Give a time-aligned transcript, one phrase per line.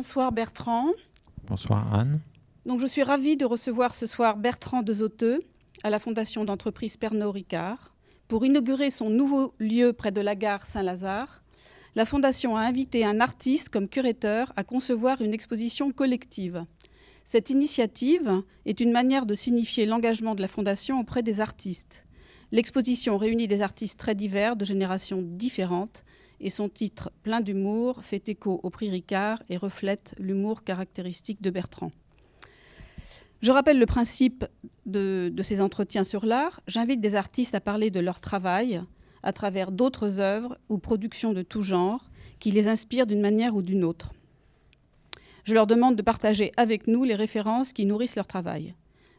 [0.00, 0.92] bonsoir Bertrand.
[1.46, 2.22] Bonsoir Anne.
[2.64, 5.42] Donc je suis ravie de recevoir ce soir Bertrand de Zoteux
[5.82, 7.94] à la Fondation d'entreprise Pernod Ricard
[8.26, 11.42] pour inaugurer son nouveau lieu près de la gare Saint-Lazare.
[11.96, 16.64] La Fondation a invité un artiste comme curateur à concevoir une exposition collective.
[17.22, 22.06] Cette initiative est une manière de signifier l'engagement de la Fondation auprès des artistes.
[22.52, 26.04] L'exposition réunit des artistes très divers, de générations différentes,
[26.40, 31.50] et son titre, plein d'humour, fait écho au prix Ricard et reflète l'humour caractéristique de
[31.50, 31.90] Bertrand.
[33.42, 34.44] Je rappelle le principe
[34.86, 36.60] de, ces entretiens sur l'art.
[36.66, 38.82] J'invite des artistes à parler de leur travail
[39.22, 43.62] à travers d'autres œuvres ou productions de tout genre qui les inspirent d'une manière ou
[43.62, 44.12] d'une autre.
[45.44, 48.74] Je leur demande de partager avec nous les références qui nourrissent leur travail.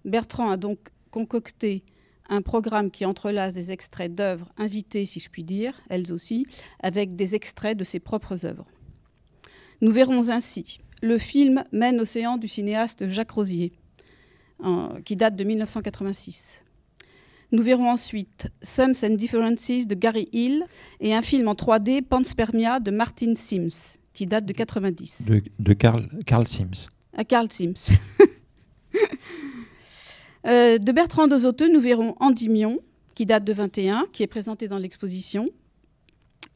[0.05, 1.83] Bertrand a donc concocté
[2.31, 6.47] un programme qui entrelace des extraits d'œuvres invitées, si je puis dire, elles aussi,
[6.81, 8.65] avec des extraits de ses propres œuvres.
[9.81, 13.73] Nous verrons ainsi le film Mène océan du cinéaste Jacques Rosier,
[15.03, 16.63] qui date de 1986.
[17.51, 20.63] Nous verrons ensuite Sums and Differences de Gary Hill
[21.01, 25.29] et un film en 3D, Panspermia de Martin Sims, qui date de 90.
[25.59, 26.87] De, Carl, Carl Sims.
[27.17, 27.97] À Carl Sims.
[30.47, 32.79] Euh, de Bertrand Dozoteux, nous verrons Endymion,
[33.13, 35.45] qui date de 21, qui est présenté dans l'exposition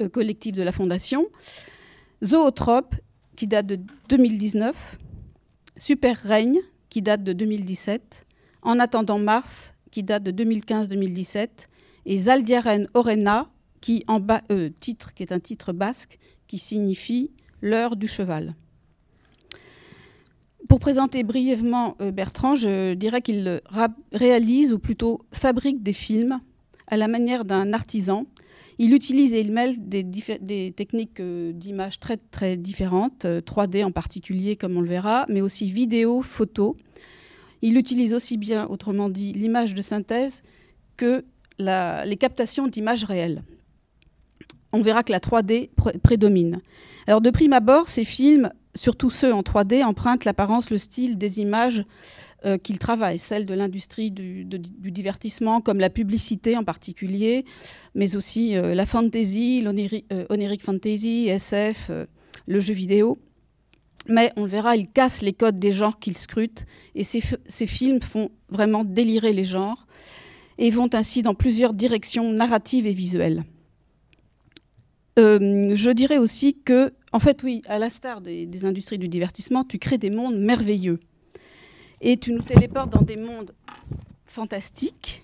[0.01, 1.27] euh, collective de la Fondation.
[2.23, 2.95] Zootrope,
[3.35, 4.97] qui date de 2019.
[5.77, 8.25] Super Règne, qui date de 2017.
[8.61, 11.67] En attendant Mars, qui date de 2015-2017.
[12.07, 13.49] Et Zaldiaren Orena,
[13.81, 14.19] qui, en
[14.51, 18.55] euh, titre, qui est un titre basque, qui signifie l'heure du cheval.
[20.67, 23.61] Pour présenter brièvement euh, Bertrand, je dirais qu'il
[24.13, 26.39] réalise ou plutôt fabrique des films
[26.87, 28.25] à la manière d'un artisan.
[28.77, 33.91] Il utilise et il mêle des, techniques euh, d'image très, très différentes, 3D euh, en
[33.91, 36.75] particulier comme on le verra, mais aussi vidéo, photo.
[37.61, 40.41] Il utilise aussi bien, autrement dit, l'image de synthèse
[40.97, 41.25] que
[41.59, 43.43] les captations d'images réelles.
[44.73, 45.69] On verra que la 3D
[46.01, 46.61] prédomine.
[47.07, 51.39] Alors de prime abord, ces films surtout ceux en 3D, empruntent l'apparence, le style des
[51.39, 51.85] images
[52.45, 57.45] euh, qu'ils travaillent, celles de l'industrie du, divertissement, comme la publicité en particulier,
[57.95, 61.89] mais aussi euh, la fantasy, l'onérique euh, fantasy, SF,
[62.45, 63.17] le jeu vidéo.
[64.07, 68.01] Mais on le verra, ils cassent les codes des genres qu'ils scrutent, et ces films
[68.01, 69.87] font vraiment délirer les genres,
[70.59, 73.43] et vont ainsi dans plusieurs directions narratives et visuelles.
[75.17, 79.79] je dirais aussi que en fait, oui, à l'instar des, des, industries du divertissement, tu
[79.79, 80.99] crées des mondes merveilleux.
[82.01, 83.55] Et tu nous téléportes dans des mondes
[84.25, 85.23] fantastiques,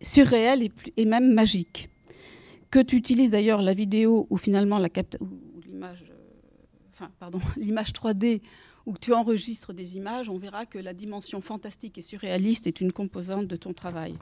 [0.00, 1.90] surréels et, même magiques.
[2.70, 4.88] Que tu utilises d'ailleurs la vidéo ou finalement la
[5.66, 6.06] l'image,
[7.02, 8.40] euh, l'image 3D
[8.86, 12.92] où tu enregistres des images, on verra que la dimension fantastique et surréaliste est une
[12.92, 14.14] composante de ton travail.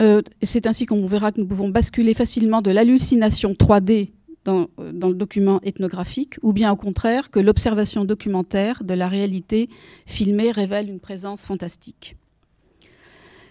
[0.00, 4.12] Euh, c'est ainsi qu'on verra que nous pouvons basculer facilement de l'hallucination 3D
[4.44, 9.08] dans, euh, dans, le document ethnographique, ou bien au contraire que l'observation documentaire de la
[9.08, 9.68] réalité
[10.06, 12.16] filmée révèle une présence fantastique.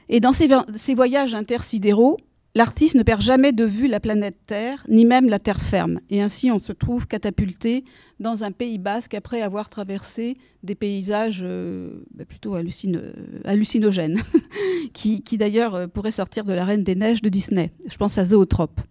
[0.09, 2.17] Et dans ces voyages intersidéraux,
[2.59, 6.02] L'artiste ne perd jamais de vue la planète Terre, ni même la terre ferme.
[6.09, 7.86] Et ainsi, on se trouve catapulté
[8.20, 14.20] dans un pays basque après avoir traversé des paysages euh, bah, plutôt hallucinogènes,
[14.94, 17.72] qui, d'ailleurs euh, pourraient sortir de la Reine des Neiges de Disney.
[17.88, 18.81] Je pense à Zootrope.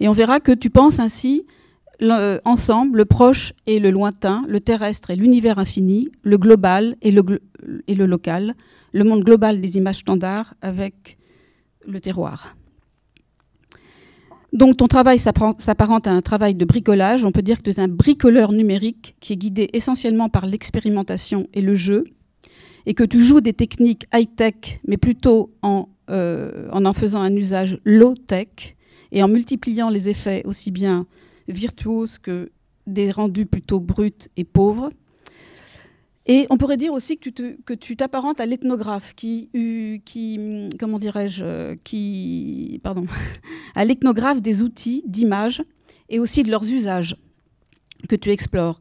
[0.00, 1.46] Et on verra que tu penses ainsi
[2.44, 8.06] ensemble le proche et le lointain, le terrestre et l'univers infini, le global et le
[8.06, 8.56] local,
[8.92, 11.18] le monde global des images standards avec
[11.86, 12.56] le terroir.
[14.52, 17.24] Donc ton travail s'apparente à un travail de bricolage.
[17.24, 21.46] On peut dire que tu es un bricoleur numérique qui est guidé essentiellement par l'expérimentation
[21.54, 22.04] et le jeu,
[22.86, 27.78] et que tu joues des techniques high-tech, mais plutôt en, euh, en faisant un usage
[27.84, 28.76] low-tech,
[29.12, 31.06] et en multipliant les effets aussi bien
[31.48, 32.50] virtuoses que
[32.86, 34.90] des rendus plutôt bruts et pauvres.
[36.32, 39.50] Et on pourrait dire aussi que tu t'apparentes à l'ethnographe qui,
[40.78, 43.06] comment dirais-je, qui, pardon,
[43.74, 45.60] à l'ethnographe des outils d'image
[46.08, 47.16] et aussi de leurs usages
[48.08, 48.78] que tu explores,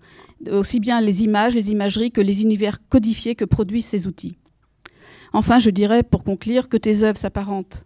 [0.51, 4.38] aussi bien les images, les imageries que les univers codifiés que produisent ces outils.
[5.34, 7.84] Enfin, je dirais, pour conclure, que tes œuvres s'apparentent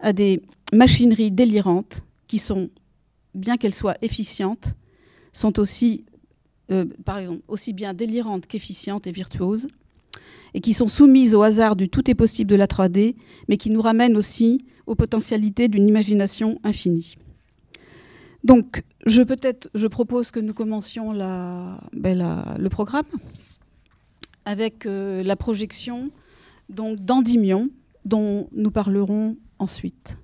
[0.00, 0.40] à des
[0.72, 2.70] machineries délirantes qui sont,
[3.34, 4.74] bien qu'elles soient efficientes,
[5.34, 6.06] sont aussi
[6.70, 9.68] euh, par exemple, aussi bien délirantes qu'efficientes et virtuoses,
[10.54, 13.16] et qui sont soumises au hasard du tout est possible de la 3D,
[13.48, 17.16] mais qui nous ramènent aussi aux potentialités d'une imagination infinie.
[18.44, 23.06] Donc, je peut-être, je propose que nous commencions ben, le programme
[24.44, 26.10] avec euh, la projection
[26.68, 27.70] donc d'Endymion,
[28.04, 30.18] dont nous parlerons ensuite.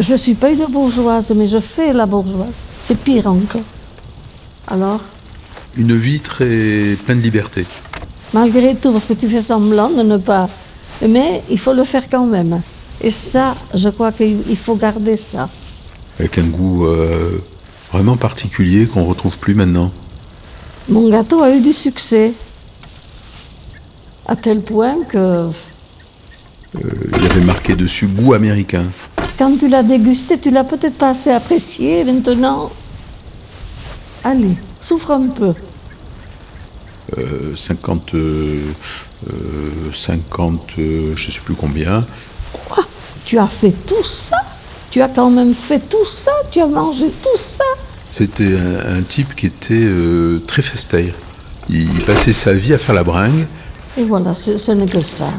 [0.00, 2.54] Je ne suis pas une bourgeoise, mais je fais la bourgeoise.
[2.80, 3.60] C'est pire encore.
[4.66, 5.00] Alors?
[5.76, 7.66] Une vie très pleine de liberté.
[8.32, 10.48] Malgré tout, parce que tu fais semblant de ne pas.
[11.06, 12.62] Mais il faut le faire quand même.
[13.02, 15.50] Et ça, je crois qu'il faut garder ça.
[16.18, 17.38] Avec un goût euh,
[17.92, 19.90] vraiment particulier qu'on ne retrouve plus maintenant.
[20.88, 22.32] Mon gâteau a eu du succès.
[24.26, 25.18] À tel point que.
[25.18, 25.50] Euh,
[26.74, 28.84] il y avait marqué dessus goût américain.
[29.40, 32.04] Quand tu l'as dégusté, tu l'as peut-être pas assez apprécié.
[32.04, 32.70] Maintenant,
[34.22, 35.54] allez, souffre un peu.
[37.56, 38.60] 50, euh,
[39.94, 42.04] 50 je sais plus combien.
[42.52, 42.84] Quoi?
[43.24, 44.36] Tu as fait tout ça?
[44.90, 46.32] Tu as quand même fait tout ça?
[46.50, 47.64] Tu as mangé tout ça?
[48.10, 51.14] C'était un, type qui était euh, très festaire.
[51.70, 53.46] Il, passait sa vie à faire la bringue.
[53.96, 55.30] Et voilà, ce, n'est que ça.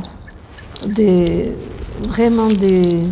[0.88, 1.54] Des,
[2.08, 3.04] vraiment des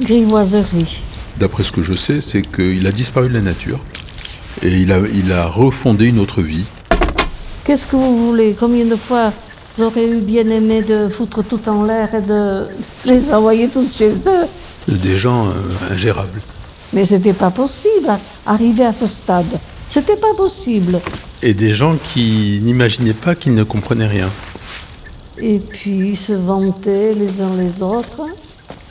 [0.00, 1.00] grivoiseries.
[1.38, 3.78] D'après ce que je sais, c'est qu'il a disparu de la nature
[4.62, 6.64] et il a, il a refondé une autre vie.
[7.64, 8.56] Qu'est-ce que vous voulez?
[8.58, 9.32] Combien de fois
[9.78, 12.66] J'aurais eu bien aimé de foutre tout en l'air et de
[13.04, 14.46] les envoyer tous chez eux?
[14.88, 16.40] Des gens euh, ingérables.
[16.94, 18.08] Mais c'était pas possible,
[18.46, 19.58] arriver à ce stade.
[19.86, 20.98] C'était pas possible.
[21.42, 24.30] Et des gens qui n'imaginaient pas qu'ils ne comprenaient rien.
[25.38, 28.22] Et puis ils se vantaient les uns les autres.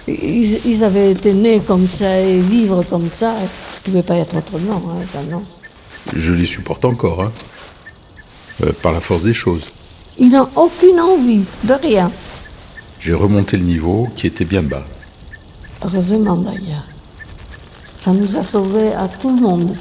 [0.07, 3.33] Ils, avaient été nés comme ça et vivre comme ça.
[3.39, 5.43] Ils ne pouvaient pas être autrement, hein, non.
[6.15, 7.31] Je les supporte encore, hein,
[8.63, 9.71] euh, par la force des choses.
[10.19, 12.11] Ils n'ont aucune envie de rien.
[12.99, 14.85] J'ai remonté le niveau qui était bien bas.
[15.83, 16.87] Heureusement d'ailleurs.
[17.97, 19.75] Ça nous a sauvés à tout le monde.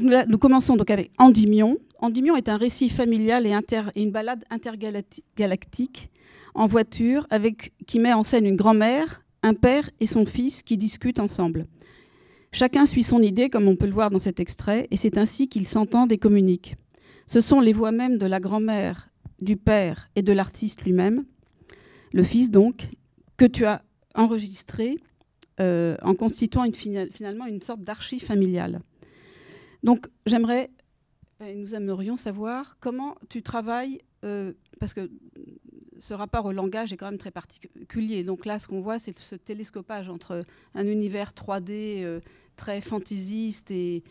[0.00, 1.78] Nous, commençons donc avec Endymion.
[1.98, 3.54] Endymion est un récit familial et,
[3.96, 6.10] une balade intergalactique
[6.54, 7.26] en voiture
[7.86, 11.66] qui met en scène une grand-mère, un père et son fils qui discutent ensemble.
[12.52, 15.48] Chacun suit son idée, comme on peut le voir dans cet extrait, et c'est ainsi
[15.48, 16.76] qu'ils s'entendent et communiquent.
[17.26, 19.10] Ce sont les voix même de la grand-mère,
[19.40, 21.24] du père et de l'artiste lui-même,
[22.12, 22.88] le fils donc,
[23.36, 23.82] que tu as
[24.14, 24.96] enregistré
[25.60, 28.80] euh, en constituant finalement une sorte d'archive familiale.
[29.84, 30.70] Donc j'aimerais,
[31.40, 35.10] nous aimerions savoir comment tu travailles, euh, parce que
[35.98, 38.24] ce rapport au langage est quand même très particulier.
[38.24, 42.20] Donc là, ce qu'on voit, c'est ce télescopage entre un univers 3D euh,
[42.56, 44.02] très fantaisiste et,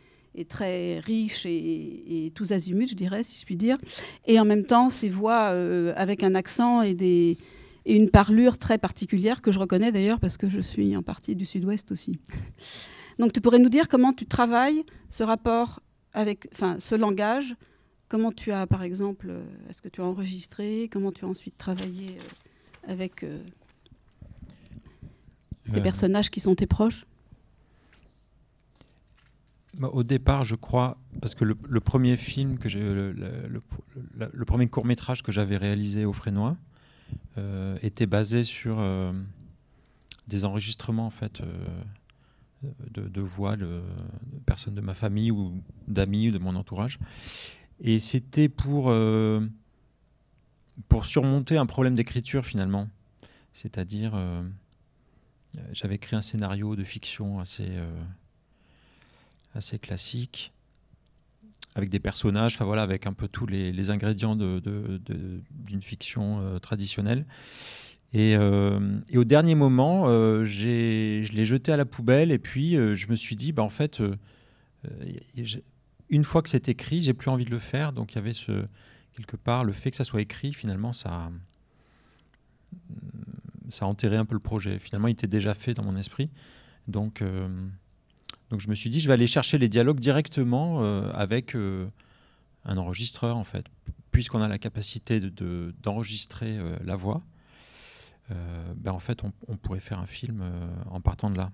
[0.47, 3.77] très riche et, tous azimuts, je dirais, si je puis dire,
[4.25, 5.49] et en même temps ces voix
[5.95, 7.37] avec un accent et
[7.85, 11.45] une parlure très particulière que je reconnais d'ailleurs parce que je suis en partie du
[11.45, 12.19] sud-ouest aussi.
[13.19, 15.81] Donc tu pourrais nous dire comment tu travailles ce rapport
[16.13, 17.55] avec enfin, ce langage,
[18.07, 21.57] comment tu as par exemple, euh, est-ce que tu as enregistré, comment tu as ensuite
[21.57, 23.43] travaillé euh, avec euh,
[25.65, 27.05] ces personnages qui sont tes proches?
[29.75, 34.67] Bah, au départ, je crois, parce que le, premier film que j'ai, le, le, premier
[34.67, 36.57] court métrage que j'avais réalisé au Frénois,
[37.81, 38.77] était basé sur
[40.27, 41.41] des enregistrements en fait
[42.63, 43.81] euh, de, voix de,
[44.45, 46.99] personnes de ma famille ou d'amis ou de mon entourage.
[47.79, 48.93] Et c'était pour,
[50.87, 52.87] pour surmonter un problème d'écriture finalement.
[53.51, 54.13] C'est-à-dire,
[55.73, 57.71] j'avais écrit un scénario de fiction assez,
[59.55, 60.53] assez classique
[61.75, 66.59] avec des personnages, enfin voilà, avec un peu tous les, ingrédients d'une de, fiction euh,
[68.15, 73.07] Euh, et, au dernier moment, euh, je l'ai jeté à la poubelle et puis je
[73.07, 74.01] me suis dit, bah, en fait,
[76.09, 77.93] une fois que c'est écrit, j'ai plus envie de le faire.
[77.93, 78.65] Donc il y avait ce,
[79.15, 81.31] quelque part le fait que ça soit écrit, finalement, ça,
[83.69, 84.79] ça a enterré un peu le projet.
[84.79, 86.29] Finalement, il était déjà fait dans mon esprit.
[86.87, 87.23] Donc
[88.53, 91.87] donc je me suis dit, je vais aller chercher les dialogues directement euh, avec, euh,
[92.65, 93.65] un enregistreur en fait,
[94.11, 97.23] puisqu'on a la capacité de, d'enregistrer la voix.
[98.29, 100.43] Ben en fait, on, pourrait faire un film
[100.89, 101.51] en partant de là.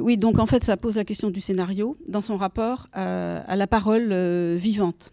[0.00, 3.66] oui, donc en fait, ça pose la question du scénario dans son rapport à la
[3.66, 4.12] parole
[4.54, 5.12] vivante.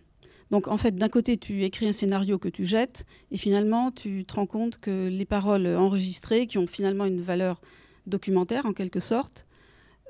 [0.52, 4.26] Donc en fait, d'un côté, tu écris un scénario que tu jettes, et finalement, tu
[4.26, 7.62] te rends compte que les paroles enregistrées, qui ont finalement une valeur
[8.06, 9.46] documentaire en quelque sorte,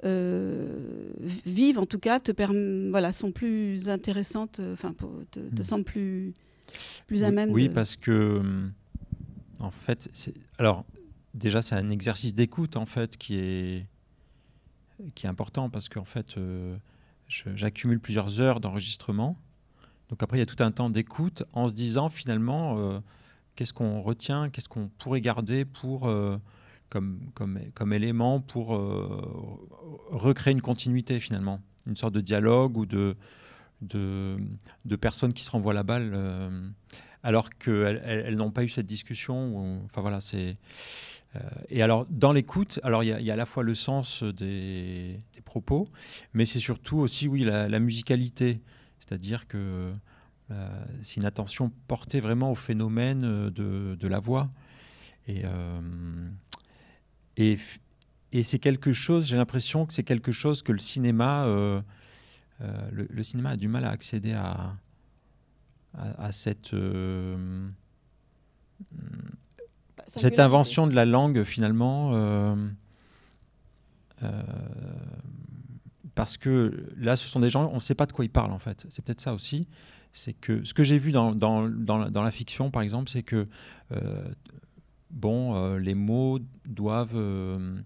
[0.03, 1.11] euh,
[1.45, 2.31] vivent en tout cas, te
[2.89, 4.93] voilà, sont plus intéressantes, euh, enfin,
[5.31, 5.63] te, te hmm.
[5.63, 6.33] semblent plus,
[7.05, 7.51] plus à même.
[7.51, 8.71] Oui, parce que hum,
[9.61, 10.09] en fait,
[10.57, 10.85] alors
[11.33, 13.85] déjà, c'est un exercice d'écoute en fait qui est
[15.15, 16.77] qui est important parce qu'en fait, euh,
[17.27, 19.37] j'accumule plusieurs heures d'enregistrement.
[20.09, 22.99] Donc après, il y a tout un temps d'écoute en se disant finalement, euh,
[23.55, 26.35] qu'est-ce qu'on retient, qu'est-ce qu'on pourrait garder pour, euh,
[26.89, 28.79] comme, comme, comme, élément pour
[30.09, 33.15] recréer une continuité finalement, une sorte de dialogue ou de,
[33.81, 34.37] de,
[34.85, 36.13] de personnes qui se renvoient la balle
[37.23, 39.83] alors qu'elles elles, n'ont pas eu cette discussion.
[39.85, 40.55] enfin voilà, c'est.
[41.69, 45.89] et alors, dans l'écoute, alors il y, a à la fois le sens des, propos,
[46.33, 48.61] mais c'est surtout aussi, oui, la, musicalité.
[48.99, 49.91] C'est-à-dire que
[50.51, 54.49] euh, c'est une attention portée vraiment au phénomène euh, de, la voix.
[55.29, 56.29] Euh,
[57.37, 57.57] et,
[58.31, 61.45] et c'est quelque chose, j'ai l'impression que c'est quelque chose que le cinéma,
[62.59, 64.75] le, cinéma a du mal à accéder à,
[65.93, 66.75] à, cette,
[70.07, 72.13] cette invention de la langue finalement
[76.15, 78.51] parce que là, ce sont des gens, on ne sait pas de quoi ils parlent
[78.51, 78.85] en fait.
[78.89, 79.67] C'est peut-être ça aussi.
[80.13, 83.47] C'est que ce que j'ai vu dans, dans, dans, la fiction, par exemple, c'est que
[83.91, 84.27] euh,
[85.09, 87.77] bon, euh, les mots doivent euh,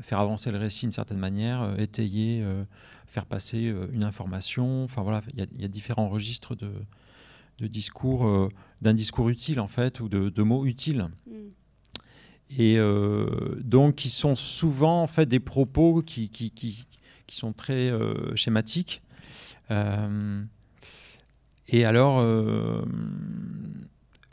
[0.00, 2.44] faire avancer le récit d'une certaine manière, étayer,
[3.06, 4.84] faire passer une information.
[4.84, 6.72] Enfin voilà, il y, a différents registres de,
[7.58, 8.50] de discours,
[8.82, 11.08] d'un discours utile en fait, ou de, de mots utiles.
[11.26, 11.32] Mm.
[12.58, 12.78] Et
[13.58, 16.86] donc, qui sont souvent en fait des propos qui, qui, qui,
[17.26, 19.02] qui sont très euh, schématiques.
[19.70, 20.42] Euh,
[21.68, 22.84] et alors, euh,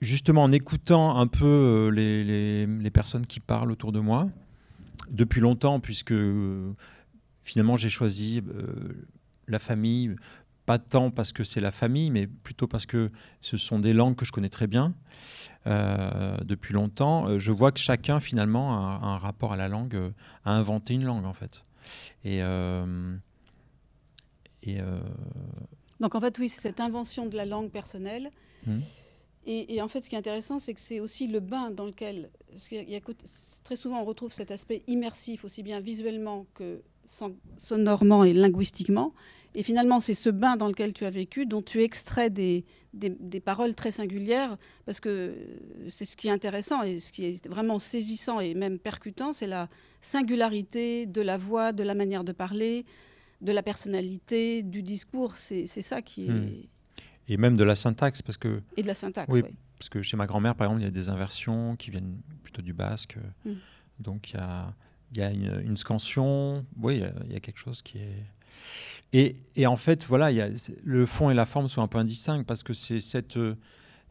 [0.02, 4.30] justement, en écoutant un peu les, les, personnes qui parlent autour de moi,
[5.10, 6.14] depuis longtemps, puisque
[7.44, 8.42] finalement j'ai choisi
[9.48, 10.16] la famille,
[10.66, 13.10] pas tant parce que c'est la famille, mais plutôt parce que
[13.42, 14.94] ce sont des langues que je connais très bien
[15.66, 17.40] depuis longtemps.
[17.40, 20.12] je vois que chacun finalement a, un rapport à la langue,
[20.44, 21.64] a inventé une langue en fait.
[22.24, 23.16] Et, euh,
[24.64, 25.00] et euh,
[26.00, 28.32] Donc en fait, oui, cette invention de la langue personnelle.
[28.66, 28.80] Hmm.
[29.46, 32.30] Et, en fait, ce qui est intéressant, c'est que c'est aussi le bain dans lequel,
[33.66, 39.14] très souvent, on retrouve cet aspect immersif, aussi bien visuellement que sonorement et linguistiquement.
[39.56, 43.40] Et finalement, c'est ce bain dans lequel tu as vécu, dont tu extrais des, des,
[43.40, 45.36] paroles très singulières, parce que
[45.90, 49.48] c'est ce qui est intéressant et ce qui est vraiment saisissant et même percutant, c'est
[49.48, 49.70] la
[50.02, 52.86] singularité de la voix, de la manière de parler,
[53.42, 55.36] de la personnalité, du discours.
[55.36, 56.30] C'est ça qui est...
[56.30, 56.50] Hmm.
[57.28, 58.62] Et même de la syntaxe, parce que...
[58.76, 59.44] Et de la syntaxe, oui.
[59.78, 62.62] Parce que chez ma grand-mère, par exemple, il y a des inversions qui viennent plutôt
[62.62, 63.18] du basque.
[63.46, 63.56] Hmm.
[64.00, 64.74] Donc il y a,
[65.18, 66.66] y a une, scansion.
[66.82, 69.36] Oui, il y, a quelque chose qui est...
[69.56, 70.32] Et, en fait, voilà,
[70.84, 73.38] le fond et la forme sont un peu indistincts parce que c'est cette,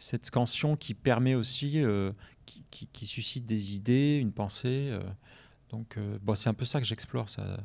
[0.02, 2.12] cette scansion qui permet aussi, euh,
[2.46, 4.88] qui, suscite des idées, une pensée.
[4.90, 5.00] Euh.
[5.70, 7.30] donc, euh, c'est un peu ça que j'explore.
[7.30, 7.58] Ça.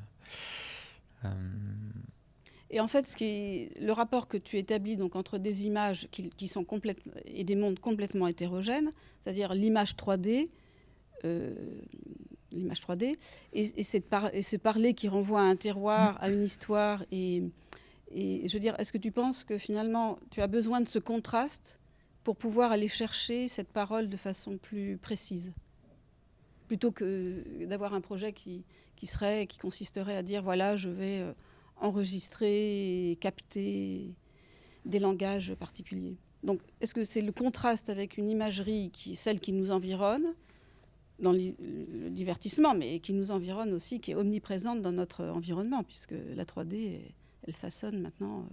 [2.70, 7.13] Et en fait, le rapport que tu établis donc, entre des images qui, sont complètement
[7.25, 8.91] et des mondes complètement hétérogènes,
[9.22, 10.50] c'est-à-dire l'image 3D,
[12.51, 13.18] l'image 3D,
[13.54, 17.04] et, et, ce parler qui renvoie à un terroir, à une histoire.
[17.12, 17.44] Et,
[18.12, 21.00] et je veux dire, est-ce que tu penses que finalement, tu as besoin de ce
[21.00, 21.80] contraste
[22.24, 25.54] pour pouvoir aller chercher cette parole de façon plus précise?
[26.68, 31.20] Plutôt que d'avoir un projet qui, qui, serait, qui consisterait à dire, voilà, je vais
[31.20, 31.34] euh,
[31.80, 34.16] enregistrer capter
[34.86, 36.18] des langages particuliers.
[36.44, 40.34] Donc, est-ce que c'est le contraste avec une imagerie qui celle qui nous environne
[41.20, 46.14] dans le divertissement, mais qui nous environne aussi, qui est omniprésente dans notre environnement, puisque
[46.36, 47.00] la 3D,
[47.48, 48.48] elle façonne maintenant.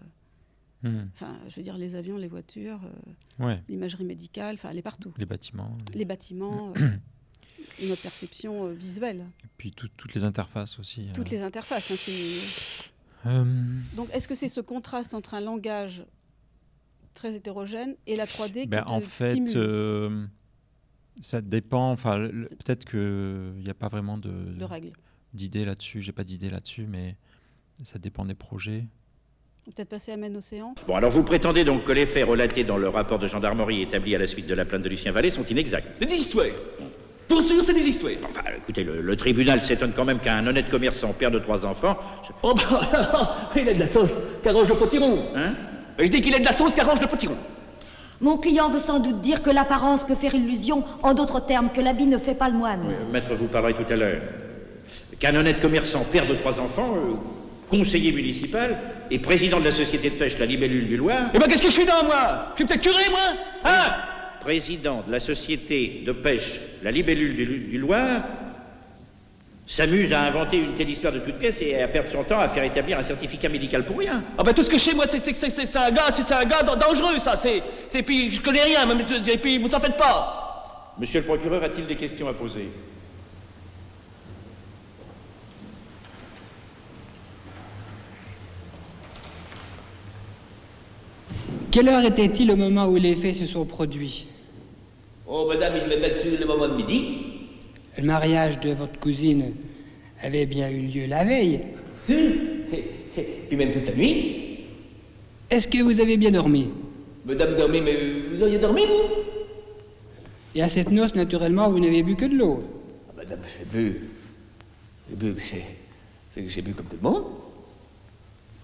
[0.85, 1.09] Euh, hmm.
[1.12, 2.80] Enfin, je veux dire, les avions, les voitures,
[3.40, 5.12] euh, l'imagerie médicale, enfin, elle est partout.
[5.18, 5.76] Les bâtiments.
[5.94, 6.88] Les bâtiments, euh,
[7.88, 9.26] notre perception visuelle.
[9.44, 11.09] Et puis toutes les interfaces aussi.
[11.14, 11.92] Toutes les interfaces.
[13.26, 13.47] Hein,
[13.94, 16.04] Donc, est-ce que c'est ce contraste entre un langage
[17.14, 19.38] très hétérogène et la 3D ben, qui en fait,
[21.21, 21.90] ça dépend.
[21.92, 24.92] Enfin, peut-être qu'il n'y a pas vraiment de, de règles.
[25.33, 26.02] D'idées là-dessus.
[26.02, 27.16] J'ai pas d'idée là-dessus, mais
[27.83, 28.85] ça dépend des projets.
[29.64, 30.75] Peut-être passer à Maine Océan.
[30.87, 34.14] Bon, alors vous prétendez donc que les faits relatés dans le rapport de gendarmerie établi
[34.14, 36.47] à la suite de la plainte de Lucien Vallée sont inexacts C'est des histoires.
[37.26, 38.12] Pour sûr, c'est des histoires.
[38.28, 41.99] Enfin, écoutez, le, le tribunal s'étonne quand même qu'un honnête commerçant, père de trois enfants...
[42.42, 44.11] Oh bah, il a de la sauce
[44.42, 45.35] qu'arrange le potiron.
[45.35, 45.54] Hein?
[45.99, 47.37] Je dis qu'il a de la sauce qu'arrange le potiron.
[48.21, 51.80] Mon client veut sans doute dire que l'apparence peut faire illusion, en d'autres termes, que
[51.80, 52.80] l'habit ne fait pas le moine.
[52.88, 54.23] Euh, Maître, vous parlerez tout à l'heure.
[55.18, 57.14] Qu'un honnête commerçant, père de trois enfants, euh,
[57.68, 58.76] conseiller municipal
[59.11, 61.68] et président de la société de pêche La Libellule du Loir, Eh ben, qu'est-ce que
[61.68, 62.47] je suis dans, moi?
[62.52, 63.21] Je suis peut-être curé, moi
[63.64, 63.92] Hein?
[64.40, 68.23] Président de la société de pêche La Libellule du, du Loir,
[69.66, 72.49] s'amuse à inventer une telle histoire de toute pièce et à perdre son temps à
[72.49, 74.23] faire établir un certificat médical pour rien.
[74.37, 75.90] Ah bah tout ce que je sais moi c'est c'est que c'est- c'est c'est un
[75.90, 79.00] gars, c'est c'est un gars dan- dangereux ça, c'est c'est puis je connais rien même
[79.00, 80.94] et puis vous en faites pas.
[80.99, 82.68] Monsieur le procureur a-t-il des questions à poser?
[91.71, 94.26] Quelle heure était-il au moment où les faits se sont produits?
[95.26, 97.33] Oh madame, il met pas dessus le moment de midi.
[97.96, 99.54] Le mariage de votre cousine
[100.20, 101.60] avait bien eu lieu la veille.
[101.96, 102.14] Si.
[103.48, 104.60] Puis même toute la nuit.
[105.50, 106.70] Est-ce que vous avez bien dormi?
[107.24, 107.96] Madame dormait, mais
[108.32, 109.02] vous auriez dormi vous?
[110.54, 112.64] Et à cette noce, naturellement, vous n'avez bu que de l'eau.
[113.08, 114.00] Ah, Madame, j'ai bu.
[115.08, 115.64] J'ai bu, c'est
[116.32, 117.24] c'est que j'ai bu comme tout le monde.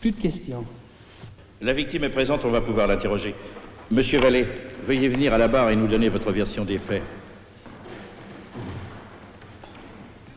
[0.00, 0.64] Plus de questions.
[1.60, 3.34] La victime est présente, on va pouvoir l'interroger.
[3.90, 4.46] Monsieur Vallée,
[4.86, 7.02] veuillez venir à la barre et nous donner votre version des faits.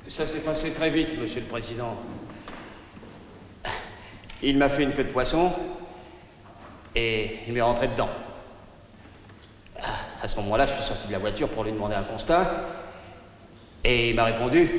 [0.07, 1.95] Ça s'est passé très vite, monsieur le président.
[4.41, 5.51] Il m'a fait une queue de poisson
[6.95, 8.10] et il m'est rentré dedans.
[10.22, 12.51] À ce moment-là, je suis sorti de la voiture pour lui demander un constat
[13.83, 14.69] et il m'a répondu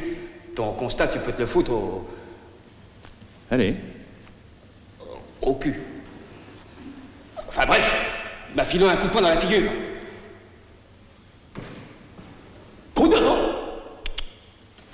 [0.54, 2.07] Ton constat, tu peux te le foutre au,
[3.50, 3.75] Allez.
[5.43, 5.80] au cul.
[7.49, 7.95] Enfin bref,
[8.50, 9.71] il m'a filé un coup de poing dans la figure.
[12.95, 13.37] Trop d'argent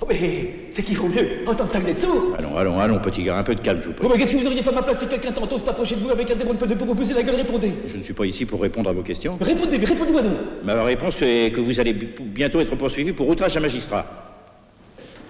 [0.11, 2.35] mais c'est qu'il vaut mieux entendre ça que d'être sourd.
[2.37, 4.05] Allons, allons, allons, petit gars, un peu de calme, je vous prie.
[4.07, 5.95] Oh mais qu'est-ce que vous auriez fait à ma place si quelqu'un tantôt s'est approché
[5.95, 7.73] de vous avec un démon de peu de pour vous pousser la gueule Répondez.
[7.87, 9.37] Je ne suis pas ici pour répondre à vos questions.
[9.39, 10.37] Répondez, mais répondez-moi donc.
[10.63, 14.05] Ma réponse est que vous allez bi- bientôt être poursuivi pour outrage à magistrat.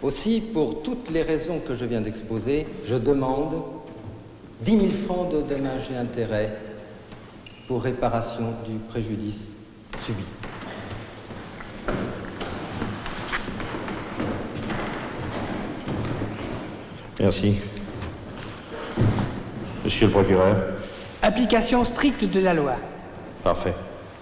[0.01, 3.61] Aussi, pour toutes les raisons que je viens d'exposer, je demande
[4.61, 6.57] 10 000 francs de dommages et intérêts
[7.67, 9.55] pour réparation du préjudice
[10.01, 10.23] subi.
[17.21, 17.59] Merci.
[19.83, 20.55] Monsieur le procureur.
[21.21, 22.77] Application stricte de la loi.
[23.43, 23.75] Parfait.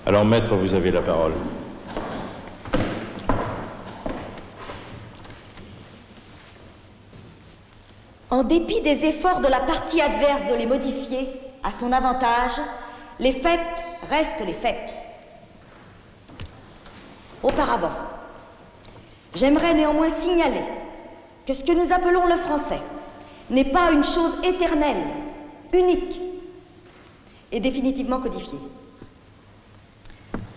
[0.06, 1.32] Alors, maître, vous avez la parole.
[8.30, 11.30] En dépit des efforts de la partie adverse de les modifier
[11.64, 12.60] à son avantage,
[13.18, 13.62] les faits
[14.10, 14.94] restent les faits.
[17.44, 17.94] Auparavant,
[19.34, 20.79] j'aimerais néanmoins signaler
[21.50, 22.80] que ce que nous appelons le français
[23.50, 25.04] n'est pas une chose éternelle,
[25.74, 26.22] unique
[27.52, 28.60] et définitivement codifiée.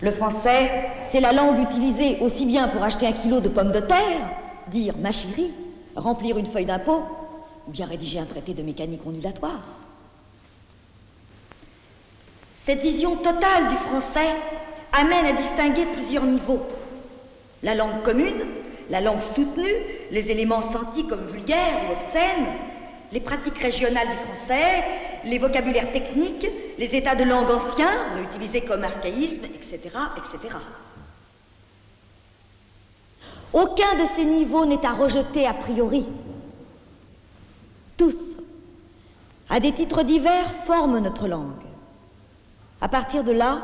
[0.01, 3.79] Le français, c'est la langue utilisée aussi bien pour acheter un kilo de pommes de
[3.79, 4.35] terre,
[4.67, 5.51] dire ma chérie,
[5.95, 7.01] remplir une feuille d'impôt,
[7.67, 9.63] ou bien rédiger un traité de mécanique ondulatoire.
[12.55, 14.35] Cette vision totale du français
[14.91, 16.61] amène à distinguer plusieurs niveaux.
[17.63, 18.43] La langue commune,
[18.91, 22.45] la langue soutenue, les éléments sentis comme vulgaires ou obscènes,
[23.11, 24.85] les pratiques régionales du français,
[25.25, 26.47] les vocabulaires techniques,
[26.77, 29.79] les états de langue anciens, réutilisés comme archaïsme, etc.,
[30.15, 30.55] etc.
[33.53, 36.05] Aucun de ces niveaux n'est à rejeter a priori.
[37.97, 38.37] Tous,
[39.49, 41.63] à des titres divers, forment notre langue.
[42.81, 43.61] À partir de là,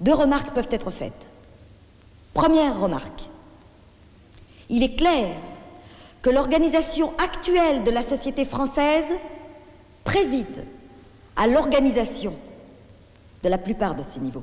[0.00, 1.28] deux remarques peuvent être faites.
[2.32, 3.24] Première remarque.
[4.68, 5.34] Il est clair
[6.22, 9.06] que l'organisation actuelle de la société française
[10.04, 10.64] préside
[11.36, 12.34] à l'organisation
[13.42, 14.42] de la plupart de ces niveaux.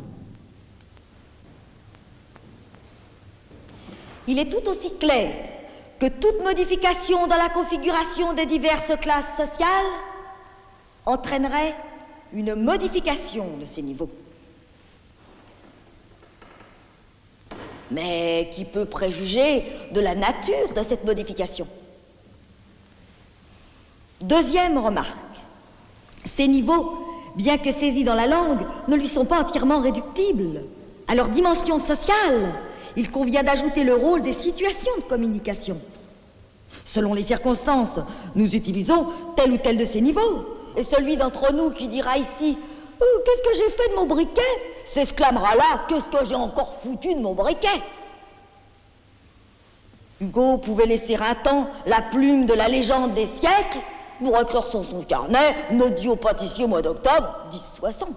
[4.27, 5.33] Il est tout aussi clair
[5.99, 9.85] que toute modification dans la configuration des diverses classes sociales
[11.05, 11.75] entraînerait
[12.33, 14.09] une modification de ces niveaux.
[17.93, 21.67] Mais qui peut préjuger de la nature de cette modification
[24.19, 25.13] Deuxième remarque.
[26.25, 26.93] Ces niveaux,
[27.35, 30.63] bien que saisis dans la langue, ne lui sont pas entièrement réductibles.
[31.07, 32.53] À leur dimension sociale,
[32.95, 35.79] il convient d'ajouter le rôle des situations de communication.
[36.85, 37.99] Selon les circonstances,
[38.33, 40.45] nous utilisons tel ou tel de ces niveaux.
[40.77, 42.57] Et celui d'entre nous qui dira ici
[43.03, 44.41] euh, Qu'est-ce que j'ai fait de mon briquet?
[44.85, 47.81] S'exclamera là Qu'est-ce que j'ai encore foutu de mon briquet?
[50.21, 53.79] Hugo pouvait laisser un temps la plume de la légende des siècles
[54.23, 58.09] pour écrire son carnet Naudio pâtissier au mois d'octobre 1060.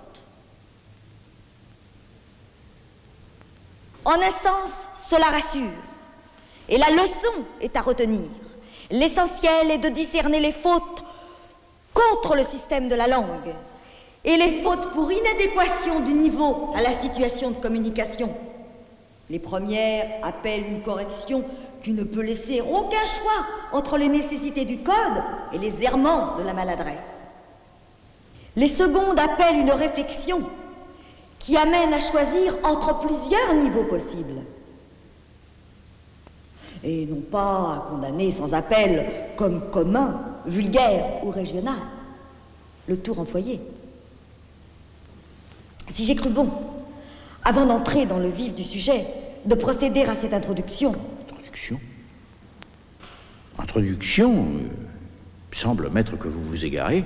[4.05, 5.62] En essence, cela rassure.
[6.68, 8.29] Et la leçon est à retenir.
[8.90, 11.03] L'essentiel est de discerner les fautes
[11.92, 13.55] contre le système de la langue
[14.27, 18.35] et les fautes pour inadéquation du niveau à la situation de communication.
[19.31, 21.45] Les premières appellent une correction
[21.83, 26.43] qui ne peut laisser aucun choix entre les nécessités du code et les errements de
[26.43, 27.23] la maladresse.
[28.57, 30.43] Les secondes appellent une réflexion
[31.39, 34.43] qui amène à choisir entre plusieurs niveaux possibles.
[36.83, 41.79] Et non pas à condamner sans appel comme commun, vulgaire ou régional.
[42.89, 43.61] Le tour employé.
[45.88, 46.51] Si j'ai cru bon,
[47.44, 49.07] avant d'entrer dans le vif du sujet,
[49.44, 50.94] de procéder à cette introduction.
[51.22, 51.81] Introduction?
[53.59, 54.68] Introduction euh,
[55.53, 57.05] semble mettre que vous vous égarez.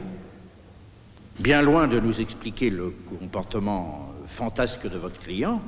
[1.39, 5.61] Bien loin de nous expliquer le comportement fantasque de votre client,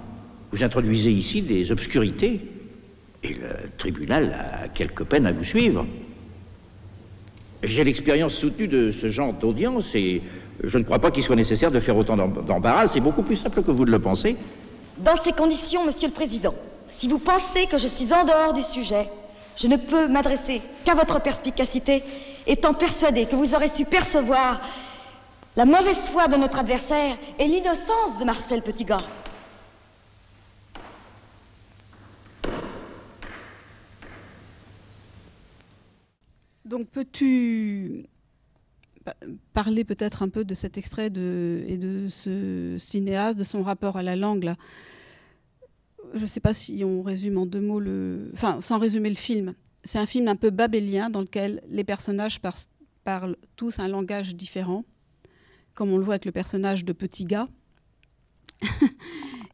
[0.50, 2.40] vous introduisez ici des obscurités.
[3.22, 5.86] Et le tribunal a quelque peine à vous suivre.
[7.62, 10.22] J'ai l'expérience soutenue de ce genre d'audience et
[10.62, 12.88] je ne crois pas qu'il soit nécessaire de faire autant d'embarras.
[12.88, 14.36] C'est beaucoup plus simple que vous ne le pensez.
[14.98, 16.54] Dans ces conditions, Monsieur le Président,
[16.86, 19.08] si vous pensez que je suis en dehors du sujet,
[19.56, 22.02] je ne peux m'adresser qu'à votre perspicacité,
[22.46, 24.60] étant persuadé que vous aurez su percevoir
[25.56, 29.08] la mauvaise foi de notre adversaire et l'innocence de Marcel Petitgars.
[36.64, 38.06] Donc peux-tu
[39.52, 41.10] parler peut-être un peu de cet extrait et
[41.78, 44.54] de ce cinéaste, de son rapport à la langue.
[46.14, 48.30] Je ne sais pas si on résume en deux mots le...
[48.34, 49.54] Enfin, sans résumer le film.
[49.84, 52.40] C'est un film un peu babélien dans lequel les personnages
[53.04, 54.84] parlent tous un langage différent,
[55.74, 57.48] comme on le voit avec le personnage de Petit Gars.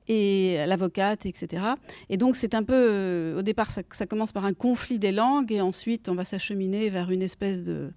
[0.09, 1.63] et l'avocate, etc.
[2.09, 5.53] Et donc c'est un peu, euh, au départ, ça, commence par un conflit des langues,
[5.53, 7.93] et ensuite on va s'acheminer vers une espèce de,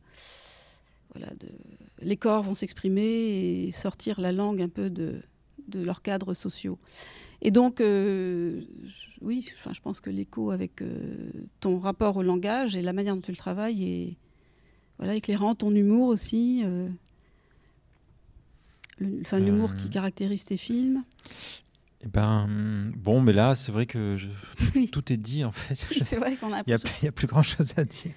[1.13, 1.49] voilà, de,
[2.01, 5.21] les corps vont s'exprimer et sortir la langue un peu de,
[5.67, 6.79] de leurs cadres sociaux.
[7.41, 8.61] Et donc, euh,
[9.21, 13.15] oui, enfin, je pense que l'écho avec euh, ton rapport au langage et la manière
[13.15, 14.17] dont tu le travailles est
[14.99, 16.87] voilà, éclairant, ton humour aussi, euh,
[18.99, 21.03] l'humour qui caractérise tes films.
[22.03, 22.47] Eh ben,
[22.95, 24.27] bon, mais là, c'est vrai que je,
[24.75, 24.89] oui.
[24.91, 25.75] tout est dit en fait.
[25.75, 26.61] c'est vrai qu'on a.
[26.67, 28.13] Il n'y a, a, plus grand chose à dire.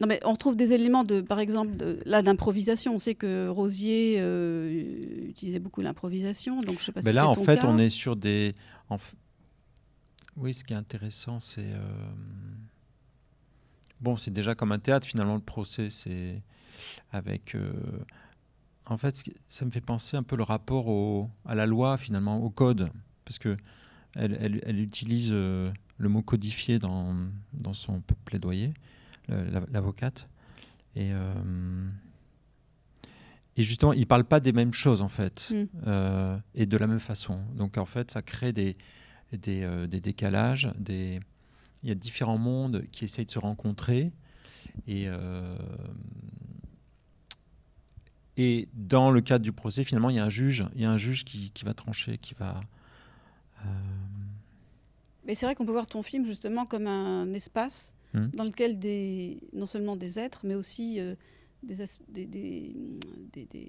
[0.00, 2.94] Non, mais on retrouve des éléments, de, par exemple, de, là d'improvisation.
[2.94, 6.60] On sait que Rosier euh, utilisait beaucoup l'improvisation.
[6.60, 7.66] Donc, je sais pas mais si là, en ton fait, cas.
[7.66, 8.54] on est sur des.
[8.90, 8.98] En.
[10.36, 11.72] Oui, ce qui est intéressant, c'est.
[11.72, 12.10] Euh...
[14.00, 16.42] Bon, c'est déjà comme un théâtre, finalement, le procès, c'est
[17.12, 17.54] avec.
[17.54, 17.72] Euh...
[18.86, 21.30] En fait, ça me fait penser un peu le rapport au...
[21.44, 22.90] à la loi, finalement, au code.
[23.24, 23.54] Parce que
[24.16, 25.72] elle, elle, elle utilise le
[26.08, 27.14] mot codifié dans,
[27.52, 28.74] dans son plaidoyer
[29.28, 30.28] l'avocate.
[30.94, 31.32] Et, euh,
[33.56, 35.64] et justement, ils ne parlent pas des mêmes choses, en fait, Mm.
[35.86, 37.40] euh, et de la même façon.
[37.54, 38.76] Donc, en fait, ça crée des,
[39.32, 40.70] des, euh, des décalages.
[40.78, 41.20] Des...
[41.82, 44.12] Il y a différents mondes qui essayent de se rencontrer.
[44.86, 45.56] Et, euh,
[48.36, 50.90] et dans le cadre du procès, finalement, il y a un juge, il y a
[50.90, 52.60] un juge qui, qui va trancher, qui va...
[53.64, 53.68] euh,
[55.26, 58.28] Mais c'est vrai qu'on peut voir ton film justement comme un espace Hmm.
[58.34, 61.14] dans lequel des, non seulement des êtres, mais aussi euh,
[61.62, 61.76] des,
[62.26, 62.26] des,
[63.32, 63.68] des,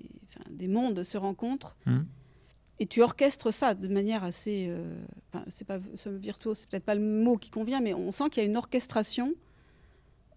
[0.50, 1.76] des- mondes se rencontrent.
[1.86, 2.02] Hmm.
[2.80, 4.66] Et tu orchestres ça de manière assez.
[4.68, 5.02] euh,
[5.50, 8.44] c'est pas ce virtuose, c'est peut-être pas le mot qui convient, mais on sent qu'il
[8.44, 9.34] y a une orchestration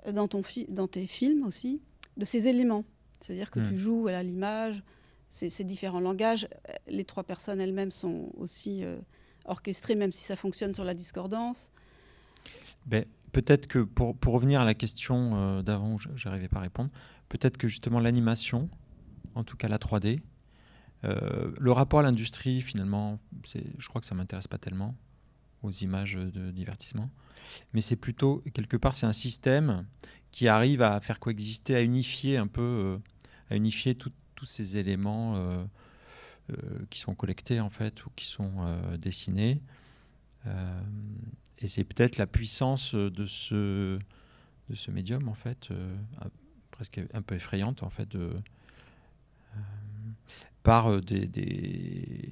[0.07, 1.81] euh, dans, ton fi- dans tes films aussi
[2.17, 2.85] de ces éléments.
[3.21, 3.69] C'est-à-dire que Hmm.
[3.71, 4.83] tu joues à l'image,
[5.29, 6.47] ces, ces différents langages.
[6.87, 8.99] Les trois personnes elles-mêmes sont aussi euh,
[9.47, 11.71] orchestrées, même si ça fonctionne sur la discordance.
[12.85, 13.05] Ben,
[13.37, 16.63] peut-être que pour, pour revenir à la question euh, d'avant où je n'arrivais pas à
[16.63, 16.89] répondre,
[17.29, 18.71] peut-être que justement l'animation,
[19.35, 20.23] en tout cas la 3D,
[21.05, 24.97] euh, le rapport à l'industrie, finalement, je crois que ça ne m'intéresse pas tellement
[25.63, 27.11] aux images de divertissement,
[27.75, 29.85] mais c'est plutôt, quelque part, c'est un système
[30.31, 32.99] qui arrive à faire coexister, à unifier un peu, euh,
[33.51, 34.13] à unifier tous
[34.47, 35.35] ces éléments
[36.91, 39.61] qui sont collectés, en fait, ou qui sont dessinés.
[41.63, 43.99] Euh, et c'est peut-être la puissance de ce,
[44.69, 45.69] de ce médium, en fait.
[45.71, 45.97] Euh,
[46.71, 48.35] presque un peu effrayante en fait de,
[50.63, 52.29] par des, des,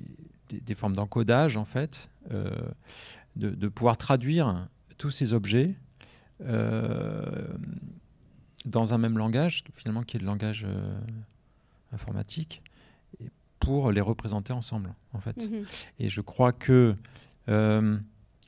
[0.51, 5.75] des, formes d'encodage en fait, de, de, pouvoir traduire tous ces objets
[8.65, 10.99] dans un même langage, finalement, qui est le langage euh,
[11.93, 12.63] informatique,
[13.61, 15.37] pour les représenter ensemble, en fait.
[15.37, 15.65] Mhm.
[15.99, 16.97] Et je crois que
[17.49, 17.99] euh,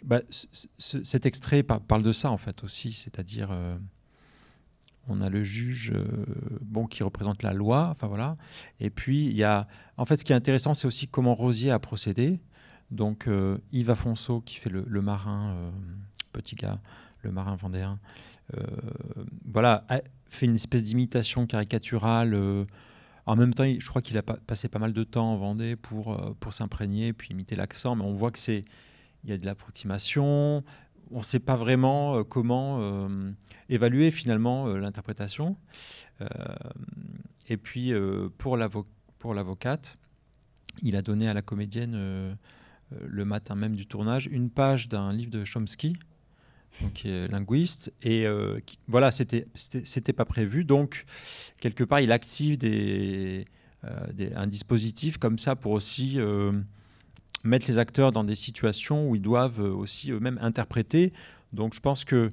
[0.04, 0.20] bah,
[0.78, 3.76] cet extrait parle de ça, en fait, aussi, c'est-à-dire euh,
[5.08, 5.94] on a le juge
[6.60, 8.34] bon qui représente la loi enfin voilà
[8.80, 11.70] et puis il y a en fait ce qui est intéressant c'est aussi comment Rosier
[11.70, 12.40] a procédé
[12.90, 13.28] donc
[13.70, 15.70] Yves Afonso qui fait le, marin
[16.32, 16.80] petit gars
[17.22, 18.00] le marin vendéen
[18.54, 18.62] euh,
[19.44, 19.84] voilà,
[20.26, 22.34] fait une espèce d'imitation caricaturale.
[22.34, 22.64] Euh,
[23.26, 26.12] en même temps, je crois qu'il a passé pas mal de temps en Vendée pour,
[26.12, 28.64] euh, pour s'imprégner, puis imiter l'accent, mais on voit que c'est
[29.26, 30.64] il y a de l'approximation.
[31.10, 33.08] On ne sait pas vraiment comment
[33.68, 35.56] évaluer finalement l'interprétation.
[37.48, 37.92] et puis
[38.38, 39.98] pour l'avocate,
[40.82, 42.36] il a donné à la comédienne
[42.90, 45.96] le matin même du tournage une page d'un livre de Chomsky
[46.94, 47.92] qui est linguiste.
[48.02, 50.64] Et euh, voilà, c'était c'était pas prévu.
[50.64, 51.04] Donc,
[51.60, 53.44] quelque part, il active euh,
[54.34, 56.52] un dispositif comme ça pour aussi euh,
[57.44, 61.12] mettre les acteurs dans des situations où ils doivent aussi eux-mêmes interpréter.
[61.52, 62.28] Donc, je pense que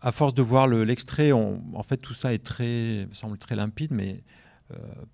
[0.00, 4.22] à force de voir l'extrait, en fait, tout ça est très, semble très limpide, mais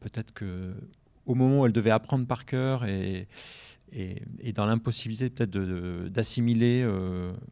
[0.01, 0.75] peut-être que
[1.27, 3.29] au moment où elle devait apprendre par cœur et,
[4.55, 5.51] dans l'impossibilité peut-être
[6.09, 6.85] d'assimiler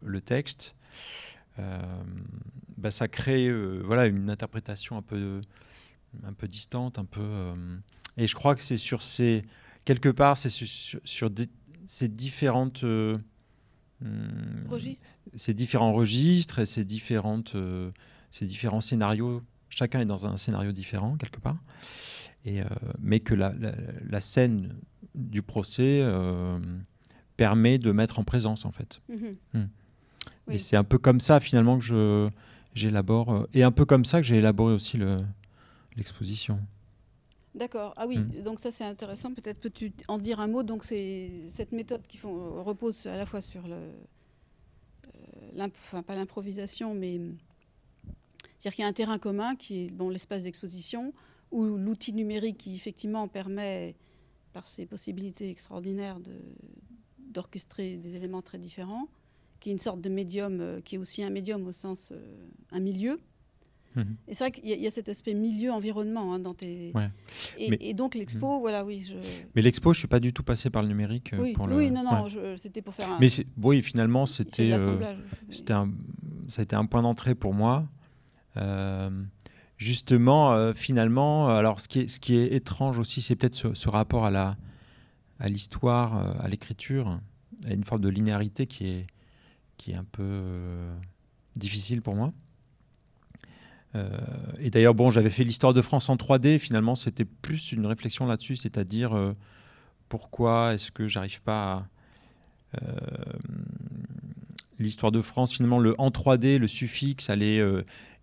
[0.02, 0.74] le texte,
[1.58, 1.80] euh,
[2.76, 5.40] bah, ça crée euh, voilà, une interprétation un peu,
[6.24, 7.20] un peu distante, un peu.
[7.20, 7.76] Euh,
[8.16, 9.44] et je crois que c'est sur ces.
[9.88, 11.30] Quelque part, c'est sur, sur
[11.86, 12.82] ces différentes.
[12.82, 15.10] Hmm, registres.
[15.34, 17.56] Ces différents registres et ces, différentes,
[18.30, 19.42] ces différents scénarios.
[19.70, 21.56] Chacun est dans un scénario différent, quelque part.
[22.44, 22.60] Et,
[23.00, 23.54] mais que la,
[24.08, 24.74] la, scène
[25.14, 26.06] du procès
[27.36, 29.00] permet de mettre en présence, en fait.
[29.10, 29.36] Mm-hmm.
[29.54, 29.66] Hmm.
[30.50, 32.30] Et c'est un peu comme ça finalement que
[32.74, 34.98] j'élabore euh, et un peu comme ça que j'ai élaboré aussi
[35.96, 36.60] l'exposition.
[37.58, 37.92] D'accord.
[37.96, 38.42] Ah oui, hmm.
[38.42, 39.34] donc ça c'est intéressant.
[39.34, 40.62] Peut-être peux-tu en dire un mot.
[40.62, 43.74] Donc c'est cette méthode qui font, repose à la fois sur le,
[45.56, 47.20] euh, enfin pas l'improvisation, mais
[48.58, 51.12] c'est-à-dire qu'il y a un terrain commun qui est bon l'espace d'exposition
[51.50, 53.96] où l'outil numérique qui effectivement permet
[54.52, 56.18] par ses possibilités extraordinaires
[57.18, 59.08] d'orchestrer des éléments très différents
[59.60, 62.46] qui est une sorte de médium, euh, qui est aussi un médium au sens euh,
[62.70, 63.18] un milieu.
[64.26, 66.92] Et c'est vrai qu'il y, a cet aspect milieu-environnement hein, dans tes.
[67.58, 68.60] Et, donc l'expo, mhm.
[68.60, 69.02] voilà, oui.
[69.02, 69.14] Je...
[69.54, 71.32] Mais l'expo, je suis pas du tout passé par le numérique.
[71.32, 73.18] Euh, oui, pour oui non, non, c'était pour faire un.
[73.20, 73.28] Mais
[73.62, 74.76] oui, finalement, c'était.
[75.50, 75.90] c'était un,
[76.48, 77.86] ça a été un point d'entrée pour moi.
[79.76, 83.88] justement, finalement, alors ce qui est, ce qui est étrange aussi, c'est peut-être ce, ce,
[83.88, 84.56] rapport à la,
[85.38, 87.20] à l'histoire, à l'écriture,
[87.68, 89.06] à une forme de linéarité qui est
[89.78, 90.94] qui est un peu euh,
[91.56, 92.34] difficile pour moi.
[93.94, 94.08] Euh,
[94.60, 96.58] et d'ailleurs, bon, j'avais fait l'histoire de France en 3D.
[96.58, 99.32] Finalement, c'était plus une réflexion là-dessus, c'est-à-dire euh,
[100.08, 101.86] pourquoi est-ce que j'arrive pas
[102.74, 102.82] à
[104.78, 107.62] l'histoire de France, finalement, le en 3D, le suffixe, allait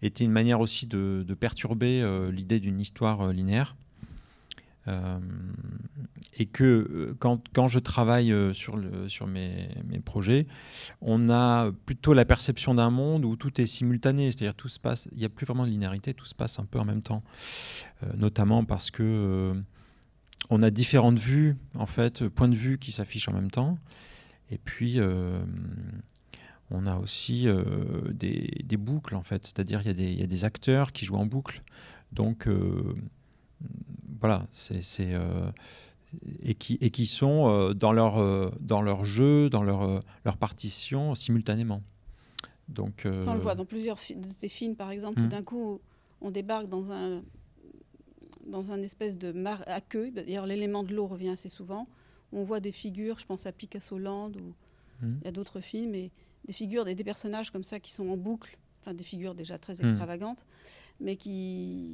[0.04, 3.76] était une manière aussi de perturber l'idée d'une histoire linéaire.
[4.88, 5.20] Euh,
[6.38, 10.46] et que euh, quand, quand, je travaille euh, sur, le, sur mes, mes, projets,
[11.02, 15.08] on a plutôt la perception d'un monde où tout est simultané, c'est-à-dire tout se passe,
[15.14, 17.24] il n'y a plus vraiment de linéarité, tout se passe un peu en même temps,
[18.18, 19.56] notamment parce que
[20.50, 23.80] on a différentes vues, en fait, points de vue qui s'affichent en même temps,
[24.52, 25.00] et puis
[26.70, 27.48] on a aussi
[28.12, 31.26] des, des, boucles, en fait, c'est-à-dire il y, y, a des acteurs qui jouent en
[31.26, 31.64] boucle,
[32.12, 32.48] donc
[34.26, 35.52] voilà, c'est euh,
[36.42, 40.38] et qui, et qui sont euh, dans, leur, euh, dans leur jeu, dans leur, leur
[40.38, 41.84] partition simultanément.
[42.68, 45.30] Donc, Ça, on le voit dans plusieurs de tes films, par exemple, tout hmm.
[45.30, 45.80] d'un coup,
[46.22, 47.22] on débarque dans un,
[48.48, 50.10] dans un espèce de mar à queue.
[50.10, 51.88] D'ailleurs, l'élément de l'eau revient assez souvent.
[52.32, 55.18] On voit des figures, je pense à Picasso Land, ou hmm.
[55.22, 56.12] il y a d'autres films, et
[56.48, 59.60] des figures, des, des, personnages comme ça qui sont en boucle, enfin des figures déjà
[59.60, 60.44] très extravagantes
[61.00, 61.94] mais qui.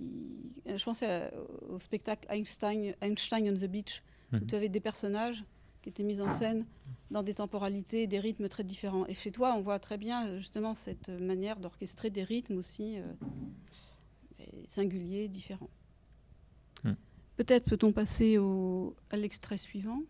[0.67, 1.31] Euh, je pensais
[1.69, 4.47] au spectacle Einstein, Einstein on the Beach, où mhm.
[4.47, 5.43] tu avais des personnages
[5.81, 6.65] qui étaient mis en scène
[7.09, 9.07] dans des temporalités, des rythmes très différents.
[9.07, 13.03] Et chez toi, on voit très bien justement cette manière d'orchestrer des rythmes aussi euh,
[14.67, 15.71] singuliers, différents.
[16.83, 16.95] Mhm.
[17.35, 20.03] Peut-être peut-on passer au, à l'extrait suivant.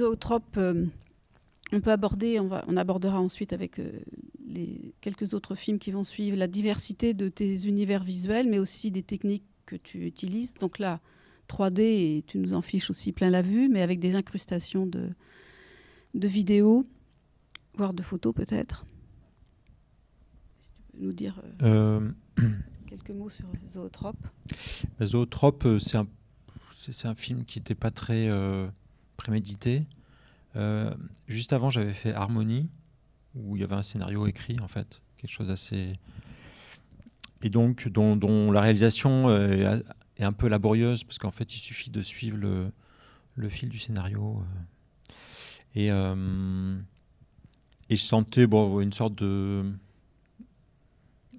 [0.00, 0.86] Zootrope, euh,
[1.72, 3.92] on peut aborder, on, va, on abordera ensuite avec euh,
[4.46, 8.90] les quelques autres films qui vont suivre la diversité de tes univers visuels, mais aussi
[8.90, 10.54] des techniques que tu utilises.
[10.54, 11.00] Donc là,
[11.48, 15.10] 3D, et tu nous en fiches aussi plein la vue, mais avec des incrustations de,
[16.14, 16.84] de vidéos,
[17.74, 18.84] voire de photos peut-être.
[20.58, 22.48] Si tu peux nous dire euh, Euh,
[22.88, 24.26] quelques mots sur Zootrope.
[25.02, 26.08] Zootrope, c'est un,
[26.72, 28.66] c'est c'est un film qui n'était pas très euh,
[29.20, 29.86] prémédité.
[30.56, 30.94] Euh,
[31.28, 32.70] juste avant, j'avais fait Harmonie,
[33.34, 35.92] où il y avait un scénario écrit, en fait, quelque chose d'assez.
[37.42, 39.82] Et donc, dont, la réalisation euh,
[40.16, 44.42] est, un peu laborieuse, parce qu'en fait, il suffit de suivre le, fil du scénario.
[44.42, 45.14] euh.
[45.74, 45.88] Et,
[47.92, 49.70] et je sentais bon, une sorte de.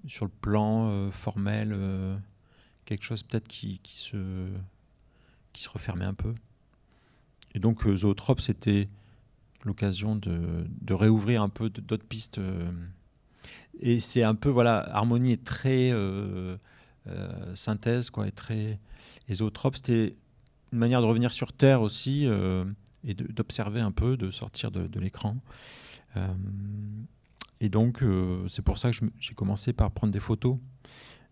[0.08, 1.78] Sur le plan formel,
[2.86, 4.48] quelque chose peut-être qui, qui, se,
[5.54, 6.34] qui se refermait un peu.
[7.54, 8.90] Et donc, euh, Zootrope, c'était
[9.64, 12.40] l'occasion de, réouvrir un peu d'autres pistes.
[12.40, 12.72] euh.
[13.80, 16.58] et c'est un peu, voilà, Harmonie est très euh,
[17.56, 18.80] synthèse, quoi, et très.
[19.28, 19.36] Et
[19.76, 20.16] c'était
[20.72, 22.28] une manière de revenir sur Terre aussi
[23.04, 25.38] et d'observer un peu, de sortir de, l'écran.
[27.60, 28.04] Et donc,
[28.50, 30.58] c'est pour ça que j'ai commencé par prendre des photos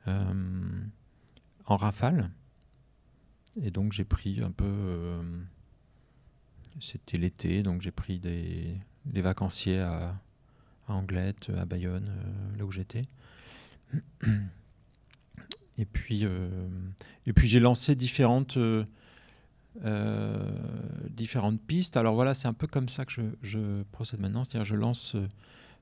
[0.05, 2.31] en rafale.
[3.61, 5.21] Et donc, j'ai pris un peu.
[6.79, 10.15] C'était l'été, donc j'ai pris des, vacanciers à,
[10.87, 13.07] à Anglette, à Bayonne, euh, là où j'étais.
[15.77, 16.49] Et puis, euh,
[17.35, 18.83] puis j'ai lancé différentes, euh,
[21.09, 21.95] différentes pistes.
[21.95, 24.43] Alors voilà, c'est un peu comme ça que je, procède maintenant.
[24.43, 25.15] C'est-à-dire, je lance,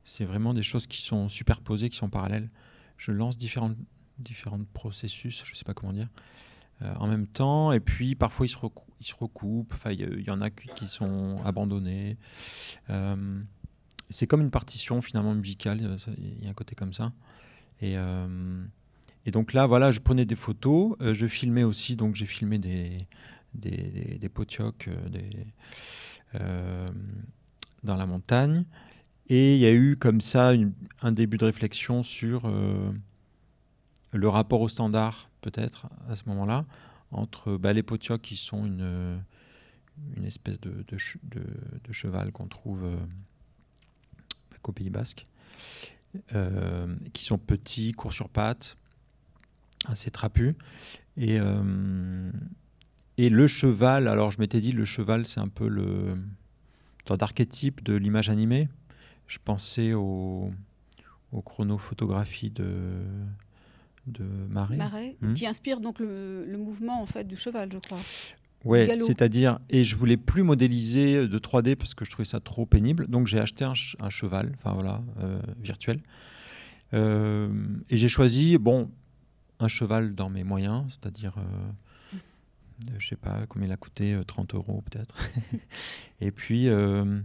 [0.06, 2.50] c'est vraiment des choses qui sont superposées, qui sont parallèles.
[2.98, 3.74] Je lance différents
[4.74, 6.10] processus, je ne sais pas comment dire,
[6.82, 7.72] en même temps.
[7.72, 9.76] Et puis parfois ils se, recou- ils recoupent.
[9.92, 12.18] Il y, en a qui sont abandonnés.
[12.90, 13.40] Euh,
[14.10, 15.80] c'est comme une partition finalement musicale.
[15.84, 17.12] euh, Il y a un côté comme ça.
[17.82, 18.64] Et, euh,
[19.32, 20.96] donc là, voilà, je prenais des photos.
[21.02, 21.96] euh, je filmais aussi.
[21.96, 22.98] Donc j'ai filmé des
[23.54, 25.20] des, potiocs, euh,
[26.36, 26.86] euh,
[27.84, 28.66] dans la montagne.
[29.30, 30.54] Et il y a eu comme ça
[31.02, 32.92] un début de réflexion sur euh,
[34.18, 36.66] le rapport au standard, peut-être, à ce moment-là,
[37.12, 39.22] entre bah, les potiocs qui sont une,
[40.16, 41.42] une espèce de, de, che- de-
[41.84, 42.98] de cheval qu'on trouve euh,
[44.52, 45.26] bah, qu'au Pays Basque,
[46.34, 48.78] euh, qui sont petits, courts sur pattes,
[49.86, 50.56] assez trapus.
[51.16, 52.32] Et, euh,
[53.18, 56.18] et le cheval, alors je m'étais dit, le cheval, c'est un peu le
[57.08, 58.68] sorte d'archétype de l'image animée.
[59.28, 60.52] Je pensais au,
[61.32, 63.02] aux chronophotographies de,
[64.08, 64.78] de Marais.
[64.78, 65.34] Marais, Hmm.
[65.34, 68.00] qui inspire donc le, le mouvement en fait du cheval, je crois.
[68.66, 69.06] Galop.
[69.06, 73.08] c'est-à-dire, et je voulais plus modéliser de 3D parce que je trouvais ça trop pénible.
[73.08, 76.02] Donc j'ai acheté un, ch- un cheval, enfin voilà, euh, virtuel.
[76.94, 77.50] Euh,
[77.90, 78.90] et j'ai choisi, bon,
[79.60, 82.18] un cheval dans mes moyens, c'est-à-dire, euh,
[82.90, 85.16] euh, je sais pas combien il a coûté, euh, 30 euros peut-être.
[86.22, 87.20] et puis, euh,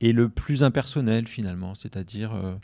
[0.00, 2.54] et le plus impersonnel finalement, c'est-à-dire euh,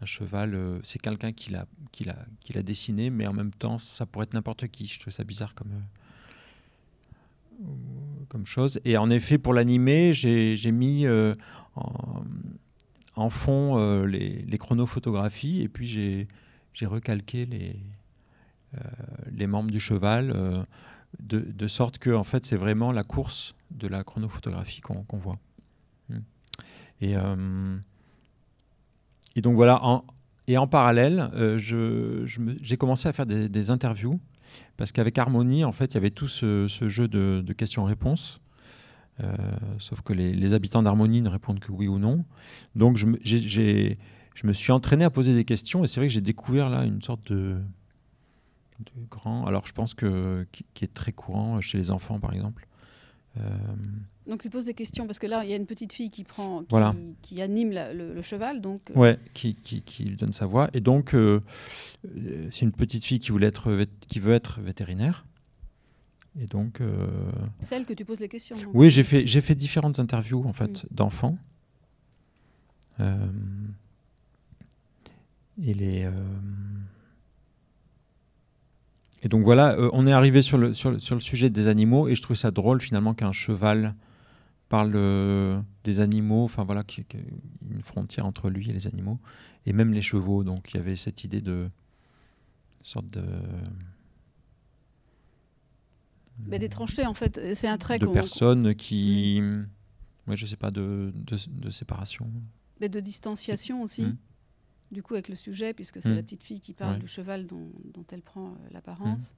[0.00, 3.52] un cheval, euh, c'est quelqu'un qui l'a, qui, l'a, qui l'a dessiné, mais en même
[3.52, 4.86] temps, ça pourrait être n'importe qui.
[4.86, 5.72] Je trouve ça bizarre comme.
[7.62, 7.64] euh,
[8.28, 8.80] comme chose.
[8.84, 11.34] Et en effet, pour l'animer, j'ai mis euh,
[13.16, 17.80] en, fond les, chronophotographies et puis j'ai recalqué les,
[19.32, 20.66] les membres du cheval
[21.18, 25.38] de, sorte que en fait, c'est vraiment la course de la chronophotographie qu'on voit.
[26.10, 26.18] Mm.
[27.00, 27.16] Et,
[29.36, 30.04] et donc voilà, en,
[30.48, 32.26] et en parallèle, euh,
[32.62, 34.18] j'ai commencé à faire des, interviews
[34.78, 38.40] parce qu'avec Harmonie, en fait, il y avait tout ce, jeu de, questions-réponses.
[39.20, 39.34] Euh,
[39.78, 42.24] sauf que les, habitants d'Harmonie ne répondent que oui ou non.
[42.74, 46.70] Donc je me, suis entraîné à poser des questions et c'est vrai que j'ai découvert
[46.70, 47.56] là une sorte de,
[49.10, 49.44] grand.
[49.46, 52.66] Alors je pense que qui, qui est très courant chez les enfants par exemple.
[53.36, 53.40] Euh,
[54.28, 56.22] Donc tu poses des questions parce que là il y a une petite fille qui
[56.22, 56.94] prend, qui, Voilà.
[57.22, 58.90] qui anime la- le, le cheval, donc.
[58.90, 60.68] euh, Ouais, qui, qui, qui lui donne sa voix.
[60.74, 61.40] Et donc, euh,
[62.16, 65.24] euh, c'est une petite fille qui, voulait être qui veut être vétérinaire.
[66.38, 66.80] Et donc.
[66.82, 67.06] euh,
[67.60, 68.56] Celle que tu poses les questions.
[68.56, 68.68] donc.
[68.74, 70.88] Oui, j'ai fait, j'ai fait différentes interviews en fait, Mm.
[70.94, 71.38] d'enfants.
[73.00, 73.16] Euh,
[75.62, 76.08] et les.
[79.22, 81.66] Et donc voilà, euh, on est arrivé sur le, sur, le, sur le sujet des
[81.66, 83.94] animaux et je trouve ça drôle finalement qu'un cheval
[84.68, 87.06] parle euh, des animaux, enfin voilà, ait
[87.70, 89.18] une frontière entre lui et les animaux,
[89.66, 90.44] et même les chevaux.
[90.44, 91.68] Donc il y avait cette idée de
[92.82, 93.24] sorte de,
[96.46, 99.42] Mais d'étrangeté en fait, c'est un trait de personnes qui,
[100.26, 102.30] ouais, je sais pas, de, de, de séparation.
[102.80, 104.02] mais de distanciation aussi.
[104.02, 104.16] Mm.
[104.92, 106.14] Du coup, avec le sujet, puisque c'est Mm.
[106.16, 106.98] la petite fille qui parle Ouais.
[107.00, 109.34] du cheval dont, dont elle prend euh, l'apparence.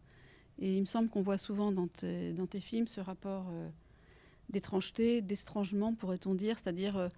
[0.59, 3.69] Et il me semble qu'on voit souvent dans tes, dans tes films ce rapport euh,
[4.51, 7.09] d'étrangeté, d'estrangement, pourrait-on dire, c'est-à-dire euh,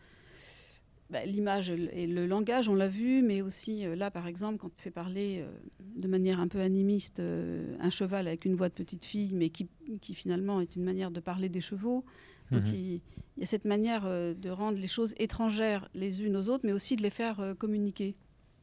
[1.11, 4.71] bah, l'image et le langage, on l'a vu, mais aussi euh, là, par exemple, quand
[4.75, 5.51] tu fais parler euh,
[5.97, 9.69] de manière un peu animiste un cheval avec une voix de petite fille, mais qui,
[10.01, 12.05] qui finalement est une manière de parler des chevaux.
[12.51, 12.75] Donc Mhm.
[12.75, 13.01] il,
[13.37, 16.73] il y a cette manière de rendre les choses étrangères les unes aux autres, mais
[16.73, 18.15] aussi de les faire communiquer.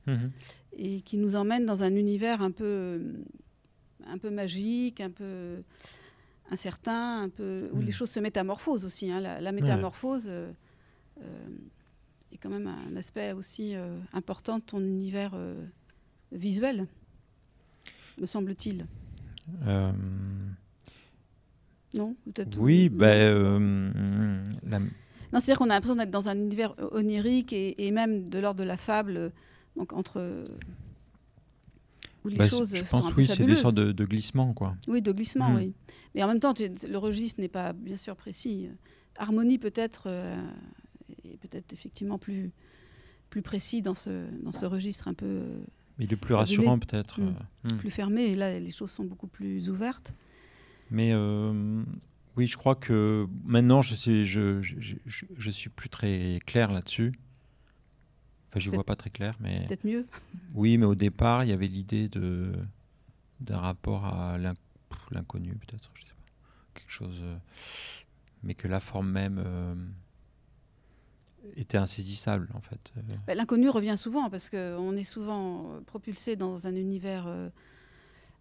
[0.05, 0.31] Mhm.
[0.73, 3.01] Et qui nous emmène dans un univers un peu,
[4.05, 5.63] un peu magique, un peu
[6.51, 9.11] incertain, un peu, où les choses se métamorphosent aussi.
[9.11, 9.19] hein.
[9.19, 10.51] La, métamorphose euh,
[11.21, 11.47] euh,
[12.31, 15.31] est quand même un aspect aussi euh, important de ton univers
[16.31, 16.87] visuel,
[18.19, 18.85] me semble-t-il.
[21.95, 22.89] Non Peut-être oui,
[24.63, 28.39] la- Non, c'est-à-dire qu'on a l'impression d'être dans un univers onirique et, et même de
[28.39, 29.31] l'ordre de la fable,
[29.75, 30.45] donc entre
[32.23, 34.05] où les bah, choses je sont pense un peu oui, c'est des sortes de, de
[34.05, 34.75] glissements quoi.
[34.87, 35.55] Oui, de glissement, Mm.
[35.57, 35.73] oui.
[36.15, 38.67] Mais en même temps, le registre n'est pas bien sûr précis.
[39.17, 40.35] Harmonie peut-être euh,
[41.23, 42.51] est peut-être effectivement plus
[43.29, 45.59] plus précis dans ce dans ce registre un peu euh,
[45.99, 46.35] Il est plus fabulé.
[46.57, 47.19] rassurant peut-être.
[47.21, 47.35] Mm.
[47.65, 47.77] euh, mm.
[47.77, 48.23] plus fermé.
[48.25, 50.13] Et là, les choses sont beaucoup plus ouvertes.
[50.91, 51.83] Mais euh,
[52.37, 56.39] oui, je crois que maintenant, je sais, je, je, je, je- je suis plus très
[56.45, 57.11] clair là-dessus.
[58.49, 60.05] Enfin, je vois pas très clair, mais Peut-être mieux.
[60.55, 62.51] oui, mais au départ, il y avait l'idée de
[63.39, 64.37] d'un rapport à
[65.11, 67.37] l'inconnu, peut-être, je sais pas, quelque chose, euh,
[68.43, 69.75] mais que la forme même euh,
[71.55, 72.91] était insaisissable en fait.
[72.97, 77.49] Euh, Bah, L'inconnu revient souvent parce qu'on est souvent propulsé dans un univers euh,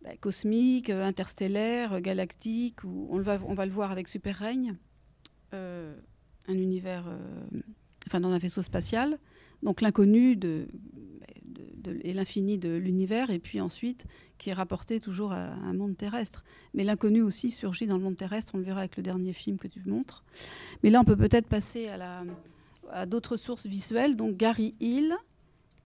[0.02, 4.76] bah, cosmique, interstellaire, galactique, où on, va, on va le voir avec Super Règne,
[5.54, 5.94] euh,
[6.48, 7.04] un univers,
[8.09, 9.18] enfin dans un vaisseau spatial.
[9.62, 10.38] Donc l'inconnu
[12.02, 14.06] et l'infini de l'univers, et puis ensuite
[14.38, 16.44] qui est rapporté toujours à un monde terrestre.
[16.74, 19.59] Mais l'inconnu aussi surgit dans le monde terrestre, on le verra avec le dernier film
[19.59, 20.24] que tu montres.
[20.82, 22.24] Mais là, on peut peut-être passer à
[22.90, 25.14] à d'autres sources visuelles, donc Gary Hill.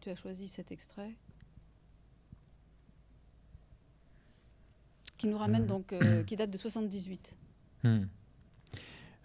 [0.02, 1.12] Tu as choisi cet extrait
[5.18, 7.36] Qui nous ramène donc, euh, qui date de 78.
[7.84, 8.00] Hmm.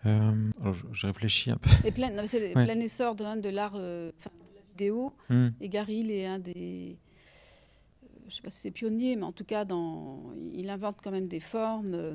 [0.04, 1.70] Euh, alors, je, je réfléchis un peu.
[1.84, 2.64] Et plein, c'est Ouais.
[2.64, 5.14] plein essor de, hein, de l'art, euh, de la vidéo.
[5.30, 5.48] Hmm.
[5.60, 6.98] Et Gary, il est un des,
[8.04, 10.22] euh, je sais pas si c'est pionnier, mais en tout cas, dans,
[10.52, 12.14] il invente quand même des formes euh,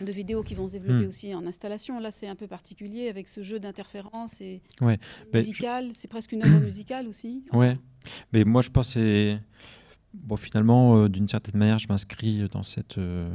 [0.00, 1.08] de vidéos qui vont se développer Hmm.
[1.08, 1.98] aussi en installation.
[2.00, 4.98] Là, c'est un peu particulier avec ce jeu d'interférences et Ouais.
[5.32, 5.90] Ben, je- musical.
[5.94, 7.44] C'est presque une œuvre musicale aussi.
[7.52, 7.78] Ouais,
[8.32, 9.40] mais moi je pense que c'est-
[10.14, 13.28] bon finalement euh, d'une certaine manière je m'inscris dans cette euh,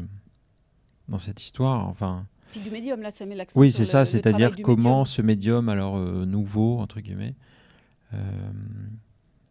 [1.10, 1.88] dans cette histoire.
[1.88, 5.06] Enfin, Puis du médium, là, ça met l'accent oui c'est ça, c'est-à-dire comment médium.
[5.06, 7.36] ce médium alors euh, nouveau entre guillemets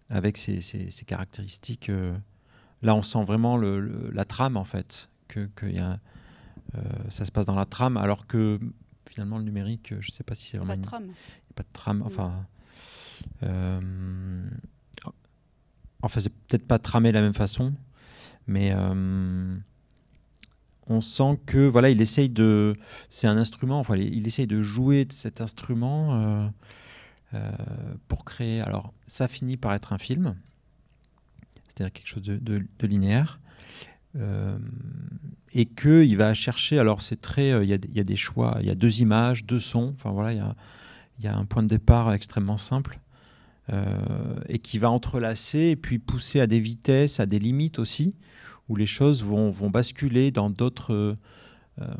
[0.08, 1.90] avec ses, ses- ses caractéristiques.
[2.82, 5.98] là on sent vraiment le- le- la trame en fait que, que y a,
[7.10, 8.58] ça se passe dans la trame alors que
[9.08, 11.06] finalement le numérique, je sais pas si Pas de trame.
[11.06, 12.02] il a pas de trame.
[12.06, 12.46] Enfin,
[13.42, 14.48] euh,
[16.02, 17.74] enfin c'est peut-être pas tramé de la même façon,
[18.46, 19.56] mais euh,
[20.86, 22.74] on sent que voilà, il essaye de.
[23.10, 23.78] C'est un instrument.
[23.80, 26.48] Enfin, il il essaye de jouer de cet instrument euh,
[27.34, 27.50] euh,
[28.08, 28.60] pour créer.
[28.60, 30.36] Alors, ça finit par être un film,
[31.68, 33.40] c'est-à-dire quelque chose de, de- de linéaire.
[34.16, 34.58] Euh,
[35.52, 36.78] et que il va chercher.
[36.78, 39.60] Alors c'est très, euh, il y, a des- choix, il y a deux images, deux
[39.60, 39.94] sons.
[39.96, 43.00] Enfin voilà, il y a, un point de départ extrêmement simple
[43.72, 43.84] euh,
[44.48, 48.14] et qui va entrelacer et puis pousser à des vitesses, à des limites aussi,
[48.68, 51.16] où les choses vont, basculer dans d'autres,
[51.80, 51.94] euh,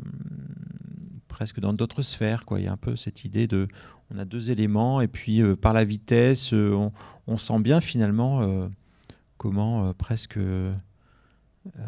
[1.27, 2.43] presque dans d'autres sphères.
[2.57, 3.67] Il y a un peu cette idée de,
[4.13, 6.91] on a deux éléments et puis par la vitesse, on,
[7.37, 8.69] sent bien finalement
[9.37, 10.39] comment presque
[11.79, 11.83] euh,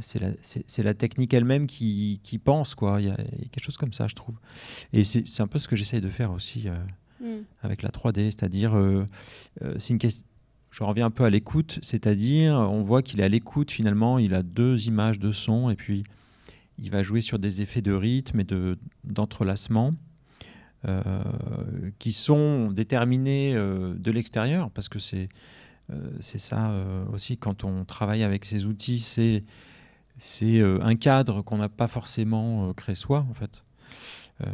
[0.00, 3.00] c'est la, c'est- c'est la technique elle-même qui, qui pense, quoi.
[3.00, 4.34] Il y, a, il y a quelque chose comme ça, je trouve.
[4.92, 6.76] Et c'est un peu ce que j'essaye de faire aussi euh,
[7.20, 7.44] Mm.
[7.62, 9.06] avec la 3D, c'est-à-dire, euh,
[9.78, 10.26] c'est une question.
[10.72, 14.34] Je reviens un peu à l'écoute, c'est-à-dire, on voit qu'il est à l'écoute finalement, il
[14.34, 16.02] a deux images, deux sons, et puis
[16.78, 19.92] il va jouer sur des effets de rythme et de d'entrelacement
[21.98, 25.28] qui sont déterminés de l'extérieur, parce que c'est
[26.20, 29.44] c'est ça euh, aussi quand on travaille avec ces outils, c'est
[30.16, 33.62] c'est euh, un cadre qu'on n'a pas forcément euh, créé soi en fait.
[34.42, 34.46] Euh,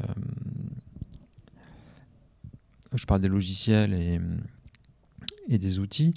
[2.94, 6.14] je parle des logiciels et, des outils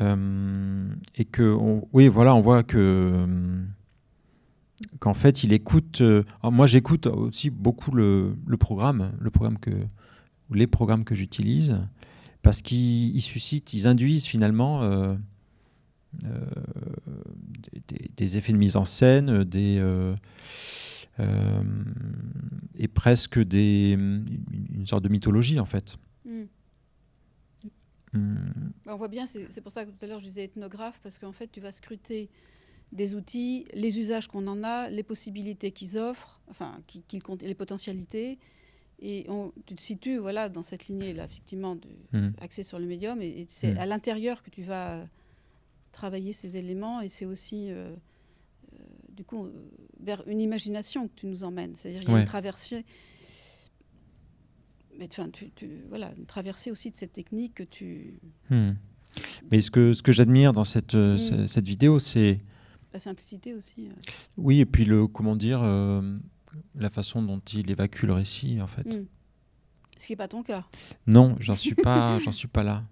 [0.00, 3.62] euh, et que on- oui voilà on voit que euh,
[4.98, 6.00] qu'en fait il écoute.
[6.00, 9.70] euh, alors moi j'écoute aussi beaucoup le, le programme, le programme que
[10.52, 11.76] les programmes que j'utilise
[12.46, 15.16] parce qu'ils ils suscitent, ils induisent finalement euh,
[16.22, 16.44] euh,
[18.16, 20.14] des, effets de mise en scène, des euh,
[22.78, 25.96] et presque des une, sorte de mythologie en fait.
[26.24, 26.42] Mm.
[28.12, 28.36] Hmm.
[28.84, 31.18] Bah, On voit bien, c'est pour ça que tout à l'heure je disais ethnographe, parce
[31.18, 32.30] qu'en fait tu vas scruter
[32.92, 36.80] des outils, les usages qu'on en a, les possibilités qu'ils offrent, enfin
[37.42, 38.38] les potentialités,
[39.00, 42.32] et on- tu te situes voilà, dans cette lignée-là, effectivement, de, Mhm.
[42.40, 43.78] axée sur le médium, et, et c'est Mhm.
[43.78, 45.04] à l'intérieur que tu vas euh,
[45.92, 47.90] travailler ces éléments, et c'est aussi, euh,
[48.74, 48.78] euh,
[49.14, 49.48] du coup,
[50.00, 52.20] vers une imagination que tu nous emmènes, c'est-à-dire il y a Ouais.
[52.20, 52.84] une traversée
[54.98, 58.18] mais enfin, tu, tu- voilà, une traversée aussi de cette technique que tu.
[58.48, 58.72] Hmm.
[59.50, 62.40] Mais ce que, ce que j'admire dans cette, ce- cette vidéo, c'est
[62.94, 63.88] La simplicité aussi.
[64.38, 65.60] oui, et puis le comment dire,
[66.74, 68.86] la façon dont il évacue le récit, en fait.
[68.86, 69.06] Mm.
[69.96, 70.64] Ce qui n'est pas ton cas.
[71.06, 72.84] Non, j'en suis pas, j'en suis pas là.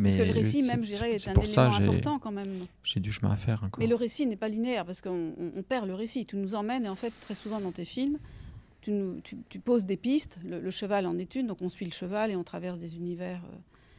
[0.00, 2.66] Parce que le récit, même, je dirais, est un ça, élément important quand même.
[2.84, 3.80] J'ai du chemin à faire encore.
[3.80, 6.24] Mais le récit n'est pas linéaire parce qu'on on- on perd le récit.
[6.24, 8.16] Tu nous emmènes et en fait, très souvent dans tes films,
[8.80, 10.38] tu, nous- tu- tu poses des pistes.
[10.42, 12.96] Le, le cheval en est une, donc on suit le cheval et on traverse des
[12.96, 13.56] univers euh,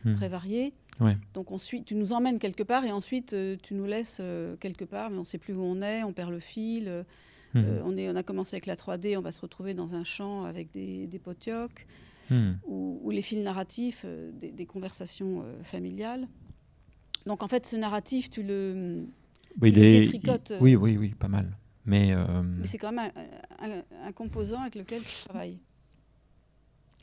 [0.10, 0.14] Hmm.
[0.14, 0.74] très variés.
[1.00, 1.16] Ouais.
[1.36, 4.56] Donc on suit, tu nous emmènes quelque part et ensuite euh, tu nous laisses euh,
[4.56, 7.06] quelque part, mais on ne sait plus où on est, on perd le fil.
[7.54, 7.64] Mhm.
[7.66, 10.04] euh, on, est, on a commencé avec la 3D, on va se retrouver dans un
[10.04, 11.86] champ avec des, des potiocs
[12.30, 12.54] Hmm.
[12.66, 16.30] ou, ou les fils narratifs, euh, des, des conversations euh, familiales.
[17.26, 19.06] Donc en fait, ce narratif, tu le,
[19.60, 20.54] Oui, tu il le est- détricotes.
[20.56, 21.58] il- oui, oui, oui, pas mal.
[21.86, 22.14] Mais,
[22.60, 23.12] Mais c'est quand même
[23.60, 25.58] un, un- un composant avec lequel tu travailles.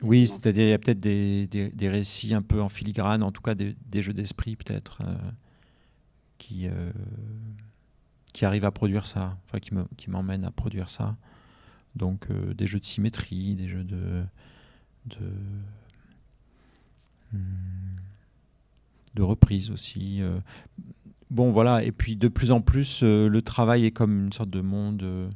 [0.03, 3.43] oui, c'est-à-dire il y a peut-être des, des- récits un peu en filigrane, en tout
[3.43, 5.03] cas des, jeux d'esprit peut-être
[6.39, 6.69] qui
[8.39, 11.17] qui arrivent à produire ça, enfin qui me qui m'emmènent à produire ça.
[11.97, 14.23] Donc euh, des jeux de symétrie, des jeux de
[15.07, 15.33] de
[17.33, 17.97] hmm,
[19.17, 20.23] de reprise aussi.
[20.23, 20.39] euh.
[21.31, 24.51] Bon voilà, et puis de plus en plus euh, le travail est comme une sorte
[24.51, 25.29] de monde.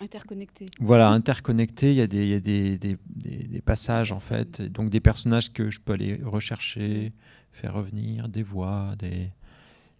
[0.00, 0.66] Interconnecté.
[0.80, 1.90] voilà, interconnecté.
[1.92, 4.88] Il y a des, il y a des, des, des- des passages en fait, donc
[4.90, 7.12] des personnages que je peux aller rechercher,
[7.52, 9.30] faire revenir, des voix, des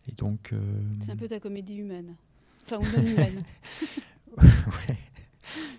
[0.08, 0.50] et donc.
[0.52, 0.60] euh,
[1.00, 2.14] C'est un peu ta comédie humaine.
[2.64, 3.42] Enfin, ou non humaine.
[4.38, 4.96] ouais.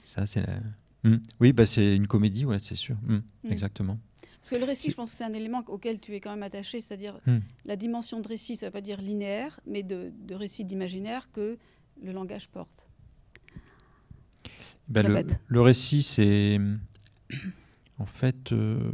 [0.03, 0.45] Ça c'est.
[0.45, 0.59] la-
[1.05, 1.17] Hmm.
[1.41, 2.95] Oui, bah c'est une comédie, ouais, c'est sûr.
[3.05, 3.51] Hmm, Mm.
[3.51, 3.99] Exactement.
[4.39, 6.43] Parce que le récit, je pense que c'est un élément auquel tu es quand même
[6.43, 7.39] attaché, c'est-à-dire Hmm.
[7.65, 11.29] la dimension de récit, ça ne veut pas dire linéaire, mais de, de récit d'imaginaire
[11.33, 11.57] que
[12.01, 12.87] le langage porte.
[14.87, 15.01] Bah,
[15.47, 16.57] le récit, c'est.
[17.99, 18.51] En fait.
[18.53, 18.91] euh,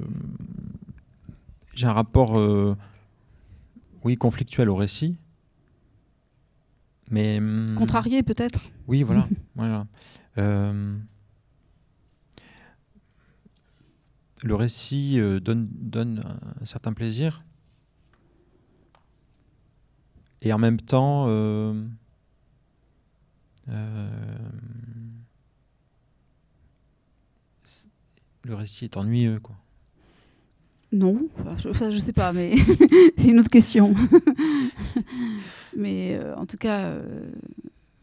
[1.75, 2.38] J'ai un rapport.
[2.39, 2.75] euh,
[4.04, 5.18] oui, conflictuel au récit.
[7.10, 7.38] Mais.
[7.39, 9.28] hum, Contrarié peut-être Oui, voilà.
[9.56, 9.88] voilà.
[10.38, 10.97] Euh,
[14.43, 16.22] le récit euh, donne, donne
[16.62, 17.43] un certain plaisir.
[20.41, 21.74] Et en même temps, euh,
[23.68, 24.10] euh,
[28.43, 29.39] le récit est ennuyeux.
[29.41, 29.58] Quoi.
[30.92, 31.18] Non,
[31.58, 32.56] je, je sais pas, mais
[33.18, 33.94] c'est une autre question.
[35.78, 37.30] mais euh, en tout cas, euh,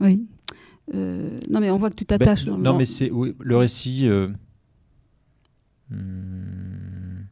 [0.01, 0.26] oui.
[0.95, 2.45] Euh, non, mais on voit que tu t'attaches.
[2.45, 4.09] Ben, dans- non, dans- mais c'est oui, le récit.
[5.91, 7.24] hmm,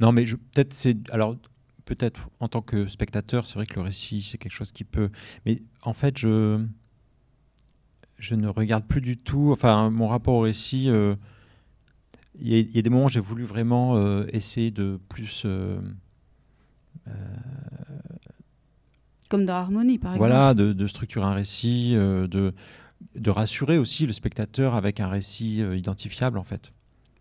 [0.00, 1.36] non, mais peut-être c'est alors
[1.84, 5.10] peut-être en tant que spectateur, c'est vrai que le récit c'est quelque chose qui peut.
[5.44, 6.64] Mais en fait, je
[8.18, 9.50] je ne regarde plus du tout.
[9.52, 10.88] Enfin, mon rapport au récit.
[12.36, 14.70] Euh, Il y, a- il y a des moments où j'ai voulu vraiment euh, essayer
[14.70, 15.42] de plus.
[15.44, 15.78] euh,
[19.30, 20.68] Comme dans Harmonie, par voilà, exemple.
[20.68, 22.52] de, de structurer un récit, euh, de,
[23.16, 26.72] de rassurer aussi le spectateur avec un récit euh, identifiable en fait.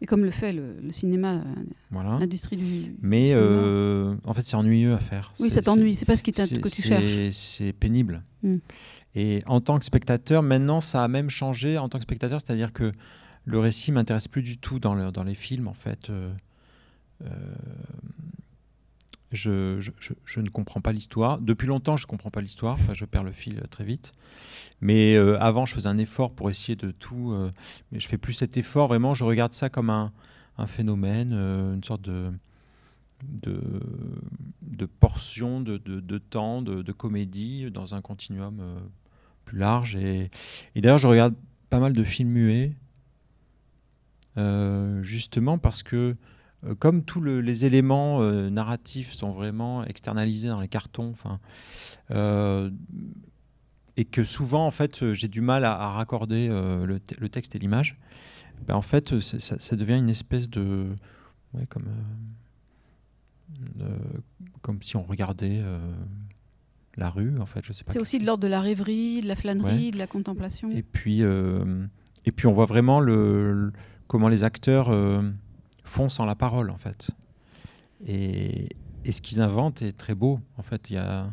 [0.02, 1.44] Et comme le fait le, le cinéma, euh,
[1.90, 2.18] Voilà.
[2.20, 2.94] l'industrie du.
[3.02, 5.34] Mais du euh, en fait, c'est ennuyeux à faire.
[5.40, 7.32] Oui, ça t'ennuie, c'est pas ce qui que tu cherches.
[7.32, 8.22] C'est pénible.
[8.44, 8.58] Mm.
[9.16, 12.74] Et en tant que spectateur, maintenant, ça a même changé en tant que spectateur, c'est-à-dire
[12.74, 12.92] que
[13.46, 16.10] le récit m'intéresse plus du tout dans, le- dans les films, en fait.
[16.10, 16.32] Euh,
[17.24, 17.38] euh,
[19.32, 21.40] je, ne comprends pas l'histoire.
[21.42, 22.76] Depuis longtemps, je ne comprends pas l'histoire.
[22.76, 24.12] Enfin, je perds le fil très vite.
[24.80, 27.36] Mais euh, avant, je faisais un effort pour essayer de tout.
[27.92, 28.88] mais je fais plus cet effort.
[28.88, 30.12] Vraiment, je regarde ça comme un,
[30.68, 32.32] phénomène, une sorte de,
[35.00, 38.62] portion de, temps, de, comédie dans un continuum
[39.46, 39.96] plus large.
[39.96, 40.30] Et,
[40.76, 41.34] et d'ailleurs, je regarde
[41.72, 42.76] pas mal de films muets,
[44.36, 46.16] justement parce que
[46.66, 51.14] euh, comme tous le- les éléments euh, narratifs sont vraiment externalisés dans les cartons,
[52.12, 52.70] euh,
[53.98, 57.20] et que souvent en fait euh, j'ai du mal à, à raccorder euh, le, te-
[57.20, 57.98] le texte et l'image,
[58.68, 60.88] ben, en fait euh, ça, ça devient une espèce de
[61.54, 63.98] ouais, comme euh, euh,
[64.62, 65.80] comme si on regardait euh,
[66.96, 69.28] la rue en fait je sais pas C'est aussi de l'ordre de la rêverie, de
[69.28, 69.92] la flânerie, Ouais.
[69.92, 70.72] de la contemplation.
[70.72, 71.86] et puis, euh,
[72.26, 73.74] et puis on voit vraiment le, le-
[74.08, 75.22] comment les acteurs euh,
[75.84, 77.12] font sans la parole, en fait.
[78.06, 78.70] Et,
[79.06, 80.40] et ce qu'ils inventent est très beau.
[80.58, 81.32] En fait, il y a,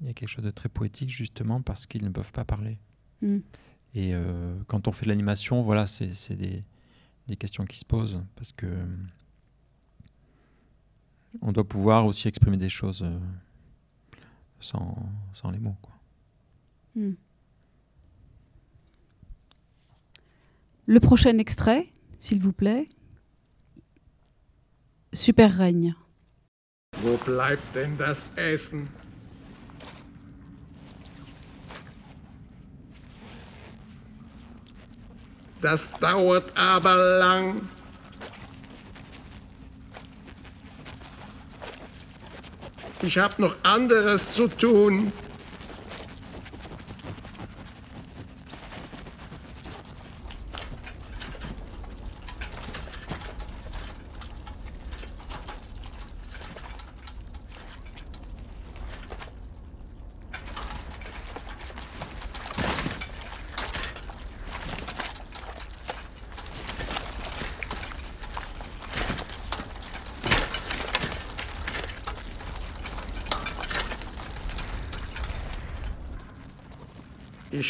[0.00, 2.78] il y a quelque chose de très poétique, justement, parce qu'ils ne peuvent pas parler.
[3.20, 3.38] Mm.
[3.94, 6.64] Et euh, quand on fait de l'animation, voilà, c'est des,
[7.26, 8.66] des questions qui se posent, parce que
[11.40, 13.18] on doit pouvoir aussi exprimer des choses euh,
[14.60, 14.96] sans,
[15.32, 15.76] sans les mots.
[15.80, 15.94] Quoi.
[16.94, 17.14] Hmm.
[20.92, 21.86] Le prochain extrait,
[22.18, 22.86] s'il vous plaît.
[25.14, 25.94] Super règne.
[27.00, 28.90] Wo bleibt denn das Essen?
[35.62, 37.62] Das dauert aber lang.
[43.00, 45.10] Ich habe noch anderes zu tun.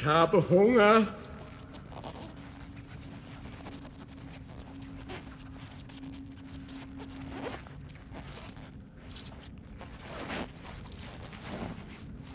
[0.02, 1.06] Ich habe Hunger.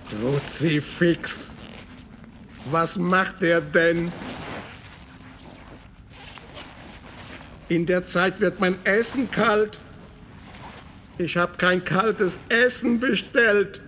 [0.09, 1.57] Kruzifix.
[2.67, 4.13] Was macht er denn?
[7.67, 9.81] In der Zeit wird mein Essen kalt.
[11.17, 13.81] Ich habe kein kaltes Essen bestellt.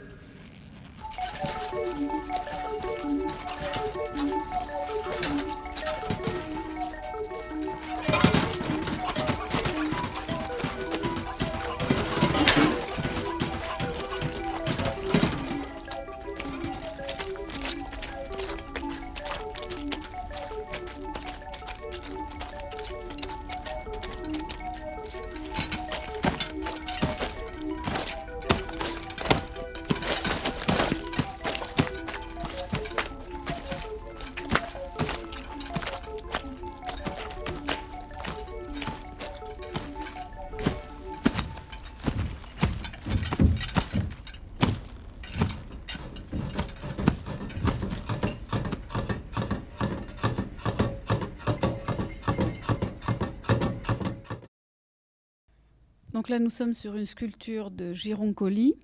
[56.29, 58.75] Donc là, nous sommes sur une sculpture de Gironcoli,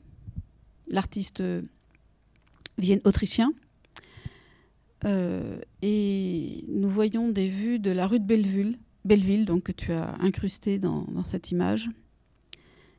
[0.90, 1.44] l'artiste
[2.80, 3.54] vienne autrichien.
[5.04, 9.92] Euh, et nous voyons des vues de la rue de Belleville, Belleville donc, que tu
[9.92, 11.92] as incrusté dans, dans cette image.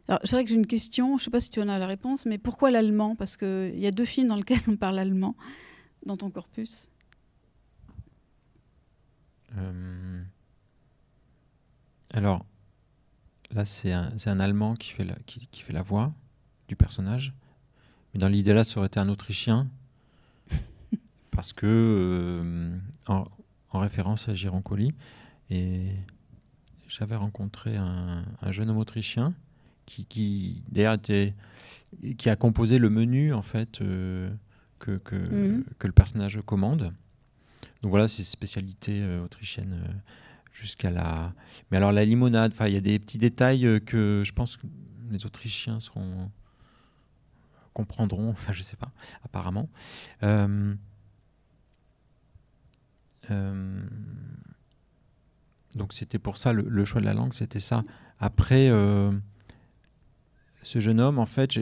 [0.06, 1.80] Alors, c'est vrai que j'ai une question, je ne sais pas si tu en as
[1.80, 3.16] la réponse, mais pourquoi l'allemand?
[3.16, 5.34] Parce qu'il y a deux films dans lesquels on parle allemand
[6.04, 6.88] dans ton corpus.
[9.56, 10.22] Euh,
[12.12, 12.46] Alors,
[13.52, 16.12] là, c'est un, Allemand qui fait, la, qui, qui fait la voix
[16.68, 17.32] du personnage.
[18.12, 19.68] Mais dans l'idée là, ça aurait été un Autrichien.
[21.30, 22.76] parce que, euh,
[23.08, 23.26] en,
[23.70, 24.92] en référence à Gironcoli,
[25.50, 25.90] et
[26.88, 29.34] j'avais rencontré un, un jeune homme autrichien
[29.84, 31.34] qui, qui d'ailleurs était
[32.18, 34.28] qui a composé le menu en fait euh,
[34.80, 35.64] que, que, Mhm.
[35.78, 36.92] que le personnage commande.
[37.82, 39.92] Donc voilà, c'est spécialité euh, autrichienne euh,
[40.60, 41.34] jusqu'à la.
[41.70, 44.66] Mais alors la limonade, il y a des petits détails euh, que je pense que
[45.10, 46.30] les Autrichiens seront
[47.72, 48.30] comprendront.
[48.30, 48.90] Enfin je sais pas,
[49.22, 49.68] apparemment.
[50.22, 50.74] Euh,
[53.30, 53.80] euh,
[55.74, 57.84] donc c'était pour ça le, choix de la langue, c'était ça.
[58.18, 58.68] Après,
[60.62, 61.58] ce jeune homme, en fait,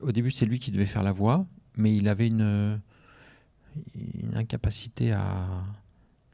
[0.00, 2.80] au début c'est lui qui devait faire la voix, mais il avait une,
[3.94, 5.62] une incapacité à,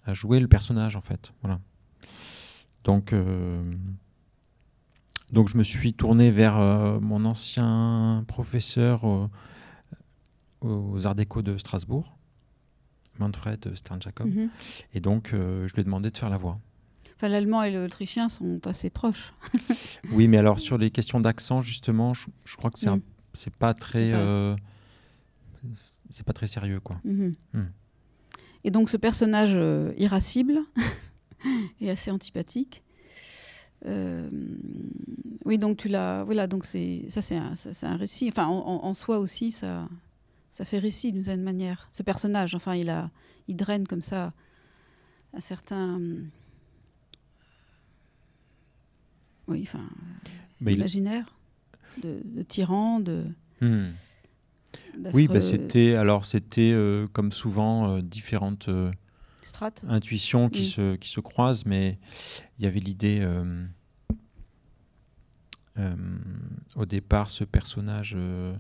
[0.05, 1.33] à jouer le personnage, en fait.
[1.43, 1.61] Voilà.
[2.87, 3.61] Donc, euh,
[5.33, 9.27] donc je me suis tourné vers euh, mon ancien professeur au-
[10.61, 12.17] aux Arts Déco de Strasbourg,
[13.19, 14.49] Manfred Stern-Jacob, Mhm.
[14.95, 16.61] et donc euh, je lui ai demandé de faire la voix.
[17.17, 19.35] Enfin, l'allemand et l'autrichien sont assez proches.
[20.13, 23.01] Oui, mais alors sur les questions d'accent, justement, je, je crois que c'est Mm.
[23.33, 24.57] c'est pas très, pas- euh,
[26.11, 27.01] c'est pas très sérieux, quoi.
[27.05, 27.35] Mhm.
[27.53, 27.61] Mm.
[28.63, 30.61] Et donc ce personnage euh, irascible
[31.81, 32.83] et assez antipathique.
[33.87, 34.29] euh,
[35.45, 36.25] oui, donc tu l'as.
[36.25, 38.29] Voilà, donc c'est ça, c'est un, un récit.
[38.29, 39.89] Enfin, en, soi aussi, ça,
[40.51, 41.87] ça fait récit d'une certaine manière.
[41.91, 43.11] Ce personnage, enfin, il a,
[43.49, 44.33] il draine comme ça
[45.35, 46.01] un certain.
[49.49, 49.87] Oui, enfin,
[50.61, 51.27] il- imaginaire
[52.03, 53.25] de, de tyran, de.
[53.61, 53.87] Hmm.
[55.13, 58.69] Oui, bah, c'était alors c'était euh, comme souvent euh, différentes
[59.47, 59.83] Strates.
[59.89, 60.65] intuitions qui Mm.
[60.65, 61.99] se qui se croisent, mais
[62.59, 63.65] il y avait l'idée euh,
[65.79, 65.95] euh,
[66.77, 68.15] au départ ce personnage.
[68.17, 68.57] euh,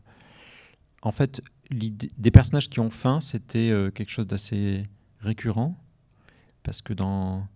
[1.02, 4.82] en fait, des personnages qui ont faim, c'était quelque chose d'assez
[5.20, 5.76] récurrent
[6.62, 7.46] parce que dans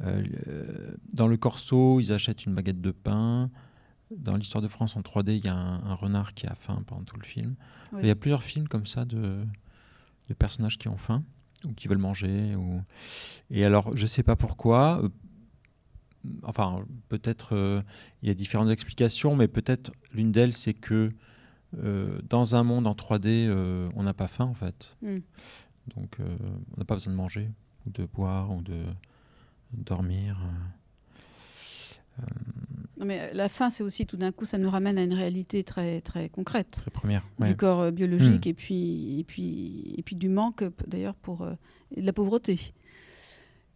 [0.00, 3.50] le- dans le Corso, ils achètent une baguette de pain.
[4.10, 6.82] Dans l'histoire de France en 3D, il y a un, un renard qui a faim
[6.86, 7.54] pendant tout le film.
[7.92, 8.00] Oui.
[8.02, 9.44] Il y a plusieurs films comme ça de,
[10.28, 11.24] de personnages qui ont faim
[11.64, 12.54] ou qui veulent manger.
[12.56, 12.80] Ou...
[13.50, 15.00] Et alors, je sais pas pourquoi.
[15.02, 15.08] euh,
[16.42, 17.82] Enfin, peut-être euh,
[18.22, 21.12] il y a différentes explications, mais peut-être l'une d'elles, c'est que
[21.82, 24.96] euh, dans un monde en 3D, euh, on n'a pas faim en fait.
[25.02, 25.18] Mm.
[25.94, 27.50] Donc, on n'a pas besoin de manger
[27.86, 28.84] ou de boire ou de
[29.72, 30.38] dormir.
[32.20, 32.22] Euh,
[33.00, 35.64] Non, mais la fin, c'est aussi tout d'un coup, ça nous ramène à une réalité
[35.64, 36.70] très, très concrète.
[36.72, 37.48] Très première, ouais.
[37.48, 38.50] Du corps euh, biologique Hmm.
[38.50, 41.54] et, puis, et, puis, et puis du manque, euh, d'ailleurs, pour euh,
[41.96, 42.58] et de la pauvreté.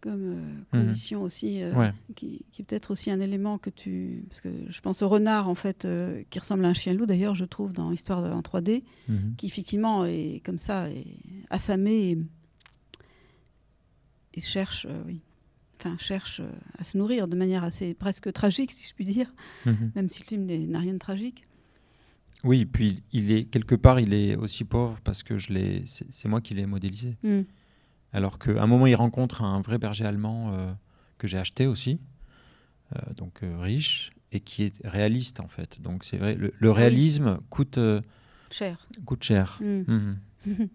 [0.01, 1.77] Comme euh, condition aussi, Hmm.
[1.77, 1.93] Ouais.
[2.15, 4.23] qui, qui est peut-être aussi un élément que tu.
[4.29, 5.85] Parce que je pense au renard, en fait,
[6.29, 9.35] qui ressemble à un chien-loup, d'ailleurs, je trouve, dans Histoire de- en 3D, Mhm.
[9.37, 11.05] qui effectivement est comme ça, est
[11.49, 12.17] affamé et,
[14.35, 15.19] et cherche, oui,
[15.79, 19.31] enfin, cherche euh, à se nourrir de manière assez presque tragique, si je puis dire,
[19.65, 19.91] Mhm.
[19.95, 21.45] même si le film n'a rien de tragique.
[22.43, 26.27] Oui, puis il est quelque part, il est aussi pauvre parce que je l'ai, c'est
[26.29, 27.17] moi qui l'ai modélisé.
[27.23, 27.41] Mm.
[28.13, 30.71] Alors qu'à un moment, il rencontre un vrai berger allemand euh,
[31.17, 31.99] que j'ai acheté aussi,
[32.95, 35.81] euh, donc euh, riche et qui est réaliste en fait.
[35.81, 36.77] Donc c'est vrai, le, le Ah oui.
[36.77, 37.77] réalisme coûte
[38.51, 38.87] Cher.
[39.05, 39.59] coûte cher.
[39.61, 40.13] Mm.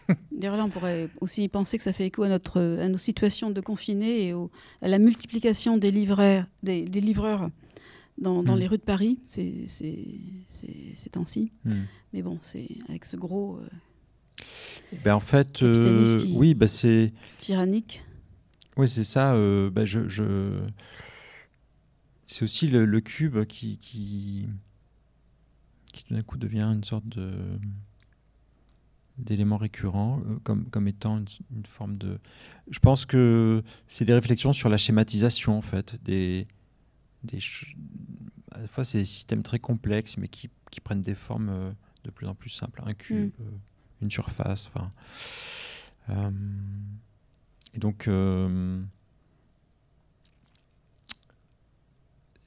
[0.32, 3.50] D'ailleurs, là, on pourrait aussi penser que ça fait écho à, notre, à nos situations
[3.50, 7.50] de confinés et au- à la multiplication des, livraires, des, des livreurs
[8.18, 8.58] dans, dans Mm.
[8.58, 10.04] les rues de Paris ces, ces,
[10.50, 11.52] ces- ces temps-ci.
[11.64, 11.72] Mm.
[12.12, 14.46] Mais bon, c'est avec ce gros euh,
[15.04, 18.02] Ben, en fait, euh, oui, ben, c'est tyrannique.
[18.76, 19.34] Oui, c'est ça.
[19.34, 20.62] euh, bah, je, je-
[22.26, 24.46] C'est aussi le, le cube qui, qui,
[25.92, 27.30] qui tout d'un coup devient une sorte de
[29.18, 32.18] d'élément récurrent, euh, comme, comme étant une, une forme de...
[32.70, 36.02] Je pense que c'est des réflexions sur la schématisation, en fait.
[36.02, 36.46] Des,
[37.22, 37.76] des ch-
[38.52, 41.70] à la fois, c'est des systèmes très complexes, mais qui, qui prennent des formes euh,
[42.04, 42.82] de plus en plus simples.
[42.84, 43.42] Un cube, Mm.
[43.42, 43.50] euh,
[44.02, 44.90] une surface, enfin...
[47.74, 48.08] et donc,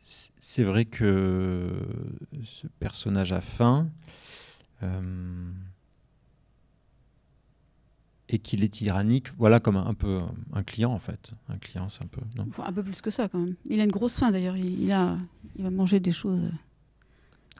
[0.03, 1.71] c'est vrai que
[2.43, 3.89] ce personnage a faim
[8.29, 10.21] et qu'il est tyrannique, voilà comme un, peu
[10.53, 11.31] un client en fait.
[11.49, 12.21] Un client, c'est un peu.
[12.35, 13.55] Non un peu plus que ça quand même.
[13.69, 14.57] Il a une grosse faim d'ailleurs.
[14.57, 15.17] Il, a,
[15.57, 16.41] il va manger des choses.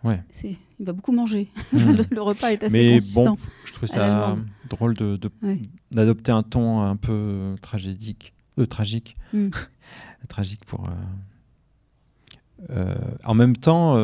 [0.04, 0.24] Ouais.
[0.30, 1.50] C'est, il va beaucoup manger.
[1.74, 1.98] Hmm.
[2.10, 3.36] le, repas est assez Mais consistant.
[3.36, 4.36] bon, je trouvais ça
[4.70, 5.20] drôle de,
[5.92, 9.50] d'adopter un ton un peu tragédique, euh, tragique, hmm.
[10.30, 10.88] tragique pour.
[10.88, 10.92] Euh,
[12.72, 12.96] euh,
[13.26, 13.96] en même temps,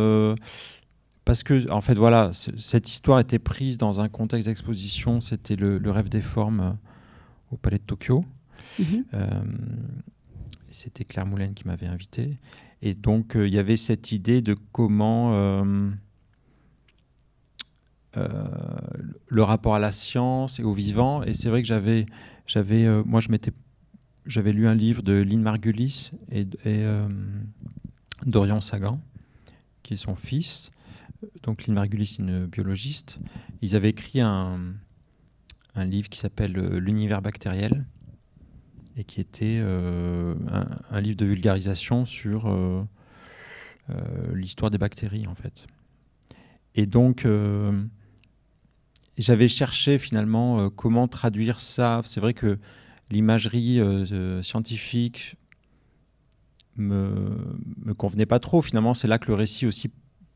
[1.25, 5.21] parce que, en fait, voilà, cette histoire était prise dans un contexte d'exposition.
[5.21, 6.71] C'était le, rêve des formes euh,
[7.51, 8.25] au Palais de Tokyo.
[8.79, 9.05] Mhm.
[9.13, 9.41] Euh,
[10.69, 12.39] c'était Claire Moulin qui m'avait invité.
[12.81, 15.31] Et donc, euh, il y avait cette idée de comment
[19.29, 21.21] le rapport à la science et au vivant.
[21.23, 22.07] Et c'est vrai que j'avais,
[22.47, 23.51] j'avais, moi, je m'étais,
[24.25, 26.83] j'avais lu un livre de Lynn Margulis et, et
[28.25, 28.99] Dorian Sagan,
[29.83, 30.71] qui est son fils
[31.43, 33.19] donc Lynn Margulis, une biologiste,
[33.61, 34.59] ils avaient écrit un,
[35.75, 37.85] livre qui s'appelle euh, L'univers bactériel
[38.97, 40.35] et qui était euh,
[40.89, 42.83] un, livre de vulgarisation sur euh,
[44.33, 45.67] l'histoire des bactéries en fait.
[46.75, 47.27] Et donc
[49.17, 52.01] j'avais cherché finalement comment traduire ça.
[52.05, 52.59] C'est vrai que
[53.09, 53.79] l'imagerie
[54.41, 55.35] scientifique
[56.77, 57.37] me,
[57.83, 58.61] me convenait pas trop.
[58.61, 59.91] Finalement, c'est là que le récit aussi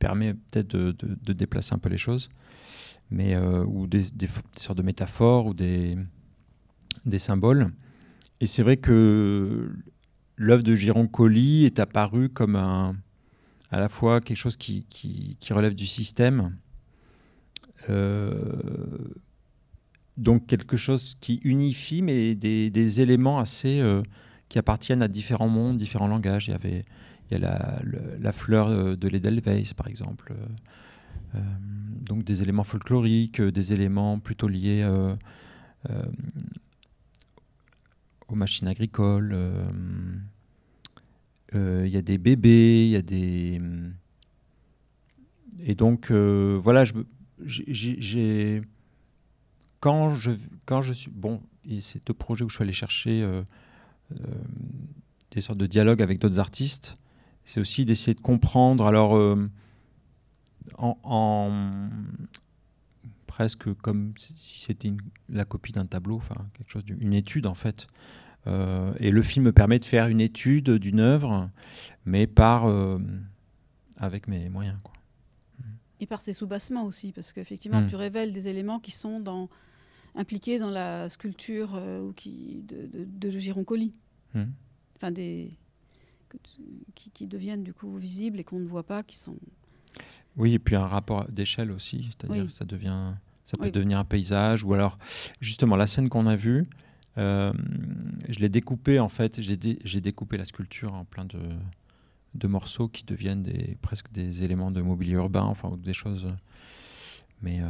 [0.05, 2.29] permet peut-être de, déplacer un peu les choses,
[3.09, 4.05] mais, euh, ou des,
[4.55, 5.97] sortes de métaphores ou des,
[7.07, 7.71] des symboles.
[8.39, 9.71] Et c'est vrai que
[10.37, 12.95] l'œuvre de Giron Colli est apparue comme un,
[13.71, 16.55] à la fois quelque chose qui, qui, relève du système,
[17.89, 18.53] euh,
[20.17, 24.03] donc quelque chose qui unifie, mais des, des éléments assez euh,
[24.49, 26.47] qui appartiennent à différents mondes, différents langages.
[26.47, 26.85] Il y avait
[27.29, 27.81] il y a
[28.19, 30.33] la, fleur euh, de l'Edelweiss, par exemple.
[31.33, 31.39] Euh,
[32.01, 34.87] donc des éléments folkloriques, euh, des éléments plutôt liés
[38.27, 39.37] aux machines agricoles.
[41.53, 43.59] Il y a des bébés, il y a des...
[45.59, 46.83] Et donc, voilà,
[47.45, 48.61] j'ai...
[49.79, 50.31] Quand je,
[50.65, 51.11] quand je suis...
[51.11, 53.27] Bon, et c'est deux projets où je suis allé chercher
[55.31, 56.97] des sortes de dialogues avec d'autres artistes
[57.45, 58.85] c'est aussi d'essayer de comprendre.
[58.85, 59.49] Alors, euh,
[60.77, 61.89] en,
[63.27, 64.91] presque comme si c'était
[65.29, 67.87] la copie d'un tableau, enfin quelque chose, une étude en fait.
[68.47, 71.49] Euh, et le film me permet de faire une étude d'une œuvre,
[72.05, 72.99] mais par euh,
[73.97, 74.77] avec mes moyens.
[74.83, 74.93] Quoi.
[75.99, 77.87] Et par ses soubassements aussi, parce qu'effectivement, hmm.
[77.87, 79.49] tu révèles des éléments qui sont dans,
[80.13, 83.93] impliqués dans la sculpture ou qui, de, de, de Gironcoli.
[84.33, 84.43] Hmm.
[84.97, 85.57] Enfin, des,
[87.13, 89.35] qui, deviennent du coup visibles et qu'on ne voit pas, qui sont.
[90.37, 93.13] Oui, et puis un rapport d'échelle aussi, c'est-à-dire ça devient,
[93.43, 94.97] ça peut devenir un paysage ou alors
[95.39, 96.67] justement la scène qu'on a vue.
[97.17, 97.53] Euh,
[98.27, 101.39] je l'ai découpé en fait, j'ai découpé la sculpture en plein de,
[102.33, 106.27] de, morceaux qui deviennent des, presque des éléments de mobilier urbain, enfin ou des choses.
[107.41, 107.67] Mais euh,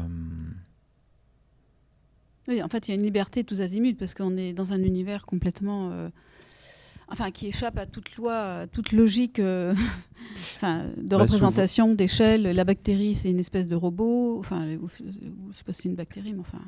[2.48, 4.82] oui, en fait, il y a une liberté tous azimuts parce qu'on est dans un
[4.82, 6.10] univers complètement euh,
[7.08, 9.74] enfin qui échappe à toute loi, à toute logique euh,
[10.64, 12.44] de bah, représentation, d'échelle.
[12.44, 14.40] La bactérie, c'est une espèce de robot.
[14.40, 16.62] Enfin, je ne sais pas si c'est une bactérie, mais enfin,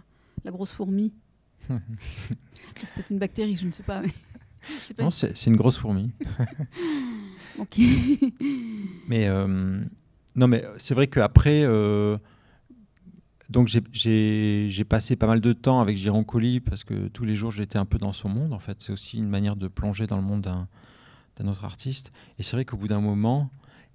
[0.44, 1.14] la grosse fourmi.
[1.68, 1.74] c'est
[2.96, 4.02] peut-être une bactérie, je ne sais pas.
[4.02, 4.14] Mais
[5.00, 6.12] non, c'est une grosse fourmi.
[7.60, 7.80] ok.
[9.08, 9.82] mais euh,
[10.36, 11.64] non, mais c'est vrai qu'après.
[11.64, 12.18] Euh,
[13.50, 17.78] donc j'ai passé pas mal de temps avec Gironcoli parce que tous les jours j'étais
[17.78, 18.82] un peu dans son monde en fait.
[18.82, 22.12] C'est aussi une manière de plonger dans le monde d'un autre artiste.
[22.40, 23.50] Et c'est vrai qu'au bout d'un moment,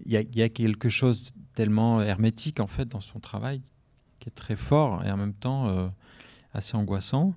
[0.07, 3.61] il y, a quelque chose tellement hermétique en fait dans son travail
[4.19, 5.89] qui est très fort et en même temps euh,
[6.55, 7.35] assez angoissant.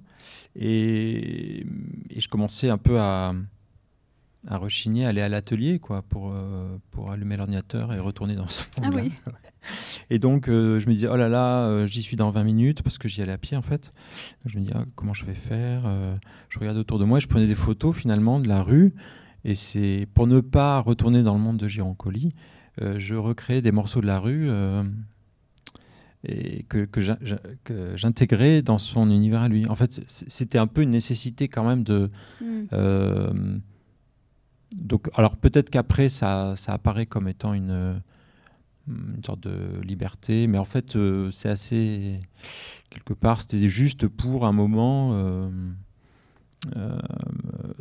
[0.56, 1.66] Et,
[2.16, 3.34] je commençais un peu à,
[4.48, 8.84] à rechigner, aller à l'atelier quoi, pour, euh, pour allumer l'ordinateur et retourner dans monde.
[8.84, 9.12] Ah oui.
[10.12, 12.84] Et donc, euh, je me disais, oh là là, euh, j'y suis dans 20 minutes,
[12.84, 13.92] parce que j'y allais à pied, en fait.
[14.46, 15.84] Je me dis, ah, comment je vais faire
[16.50, 18.94] Je regarde autour de moi et je prenais des photos, finalement, de la rue.
[19.44, 22.34] Et c'est pour ne pas retourner dans le monde de Gironcoli,
[22.80, 24.50] je recréais des morceaux de la rue
[26.28, 27.02] et que, que
[27.96, 29.68] j'intégrais dans son univers à lui.
[29.68, 32.12] En fait, c'était un peu une nécessité quand même de...
[32.42, 33.62] Mm
[34.76, 38.02] donc, alors peut-être qu'après, ça, ça, apparaît comme étant une,
[39.26, 42.20] sorte de liberté, mais en fait, euh, c'est assez.
[42.90, 45.50] Quelque part, c'était juste pour un moment euh,
[46.76, 47.00] euh,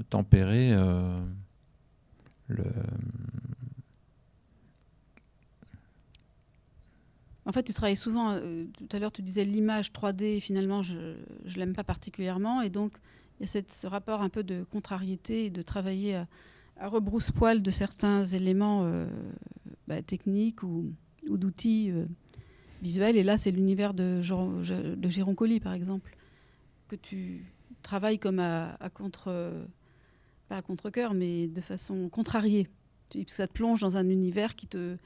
[0.09, 0.73] tempérer
[2.49, 2.65] le,
[7.53, 8.39] fait, tu travailles souvent.
[8.39, 10.41] tout à l'heure, tu disais l'image 3D.
[10.41, 12.63] Finalement, je ne l'aime pas particulièrement.
[12.63, 12.93] Et donc,
[13.41, 16.25] il y a ce rapport un peu de contrariété et de travailler
[16.77, 19.07] à rebrousse-poil de certains éléments euh,
[19.87, 20.93] bah, techniques ou,
[21.29, 22.07] ou d'outils euh,
[22.83, 23.17] visuels.
[23.17, 26.17] Et là, c'est l'univers de, de Jérôme par exemple,
[26.89, 27.45] que tu
[27.83, 29.67] travailles comme à, contre.
[30.49, 32.69] pas à contre-cœur, mais de façon contrariée.
[33.29, 34.97] Ça te plonge dans un univers qui te,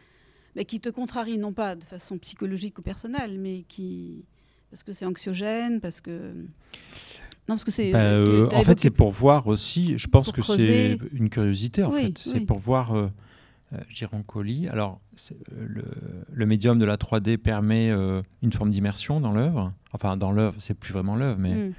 [0.56, 4.24] mais qui te contrarie, non pas de façon psychologique ou personnelle, mais qui.
[4.70, 6.34] Parce que c'est anxiogène, parce que.
[7.48, 7.92] Non, parce que c'est.
[7.92, 9.96] Bah, euh, t'as en fait, c'est pour voir aussi.
[9.98, 12.18] Je pense que c'est une curiosité, en Oui, fait.
[12.18, 13.08] C'est pour voir euh,
[13.72, 14.68] euh, Gironcoli.
[14.68, 15.00] Alors,
[15.32, 15.34] euh,
[15.66, 15.84] le,
[16.30, 19.72] le médium de la 3D permet euh, une forme d'immersion dans l'œuvre.
[19.92, 21.72] Enfin, dans l'œuvre, c'est plus vraiment l'œuvre, mais Mm.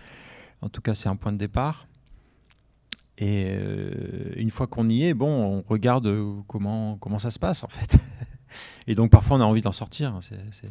[0.64, 1.88] en tout cas, c'est un point de départ.
[3.20, 7.38] Et euh, une fois qu'on y est, bon, on regarde euh, comment, comment ça se
[7.40, 7.98] passe, en fait.
[8.88, 10.16] Et donc, parfois, on a envie d'en sortir.
[10.16, 10.70] hein, C'est,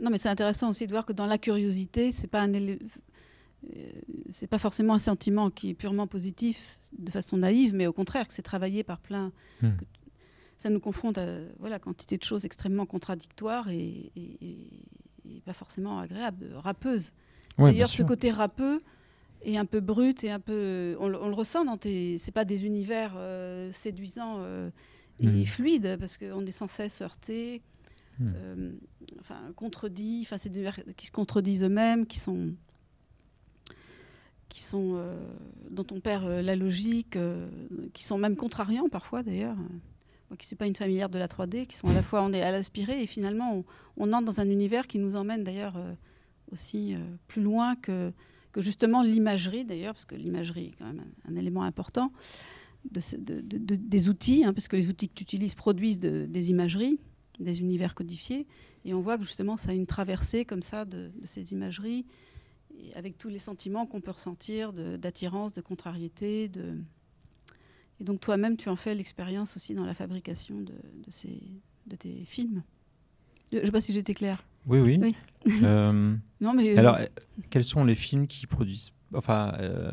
[0.00, 2.78] Non, mais c'est intéressant aussi de voir que dans la curiosité, c'est pas un élé-
[2.82, 2.86] euh,
[4.30, 8.26] c'est pas forcément un sentiment qui est purement positif de façon naïve, mais au contraire
[8.28, 9.32] que c'est travaillé par plein.
[9.62, 9.70] Hmm.
[10.58, 11.26] ça nous confronte à
[11.58, 16.46] voilà quantité de choses extrêmement contradictoires et, et- et- et pas forcément agréables.
[16.54, 16.62] Ouais,
[17.56, 18.80] bien D'ailleurs, ce côté râpeux
[19.42, 22.30] est un peu brut et un peu, on, le- on le ressent dans tes, c'est
[22.32, 24.70] pas des univers euh, séduisants euh,
[25.20, 25.46] et Mhm.
[25.46, 27.60] fluides parce qu'on est sans cesse heurté
[28.20, 28.70] euh,
[29.20, 32.54] enfin contredit, enfin c'est des univers qui se contredisent eux-mêmes, qui sont
[34.52, 35.16] qui sont euh,
[35.70, 37.48] dont on perd euh, la logique, euh,
[37.94, 39.56] qui sont même contrariants parfois d'ailleurs.
[40.38, 42.40] Qui suis pas une familière de la 3D, qui sont à la fois on est
[42.40, 43.64] à l'aspirer et finalement
[43.98, 45.74] on, entre dans un univers qui nous emmène d'ailleurs
[46.50, 46.94] aussi
[47.28, 48.14] plus loin que
[48.56, 52.12] justement l'imagerie d'ailleurs, parce que l'imagerie est quand même un, élément important
[52.90, 56.98] des outils, hein, parce que les outils que tu utilises produisent de- des imageries,
[57.38, 58.46] des univers codifiés,
[58.86, 62.06] et on voit que justement ça a une traversée comme ça de ces imageries,
[62.82, 66.74] et avec tous les sentiments qu'on peut ressentir d'attirance, de, contrariété, de...
[68.00, 71.40] et donc toi-même tu en fais l'expérience aussi dans la fabrication de, de ces,
[71.86, 72.62] de tes films.
[73.52, 74.42] Je ne sais pas si j'étais claire.
[74.66, 74.98] Oui, oui.
[75.00, 75.14] Oui.
[75.64, 77.06] Euh, Non, mais- Alors, euh,
[77.50, 79.90] quels sont les films qui produisent Enfin, euh,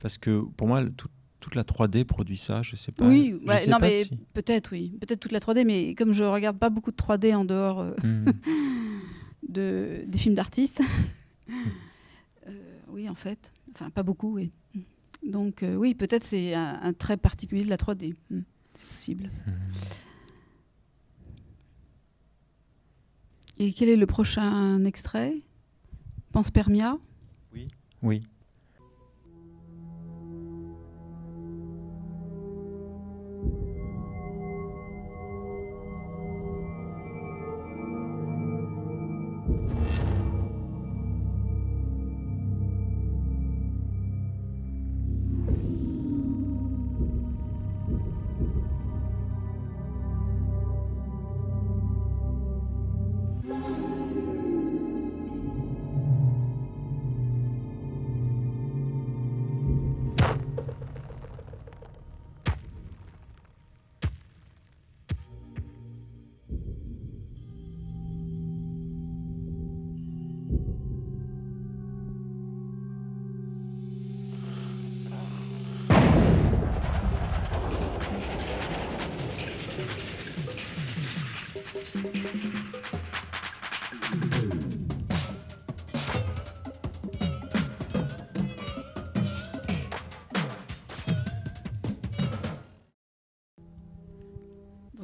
[0.00, 1.08] parce que pour moi, tout-
[1.40, 3.06] toute la 3D produit ça, je sais pas.
[3.06, 4.96] Oui, je ouais, sais non, pas mais si- peut-être, oui.
[5.00, 7.92] Peut-être toute la 3D, mais comme je regarde pas beaucoup de 3D en dehors euh,
[9.48, 10.80] de, des films d'artistes,
[12.92, 13.52] oui, en fait.
[13.74, 14.52] Enfin, pas beaucoup, oui.
[15.26, 18.14] Donc, euh, oui, peut-être c'est un, un trait particulier de la 3D.
[18.30, 18.40] Mm,
[18.74, 19.30] C'est possible.
[23.58, 25.34] Et quel est le prochain extrait?
[26.32, 26.98] Panspermia?
[28.02, 28.22] Oui.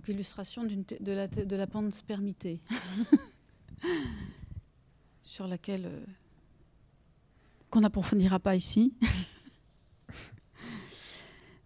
[0.08, 1.66] Illustration de, la, de la
[5.22, 5.86] sur laquelle.
[5.86, 6.04] euh,
[7.70, 8.94] qu'on n'approfondira pas ici.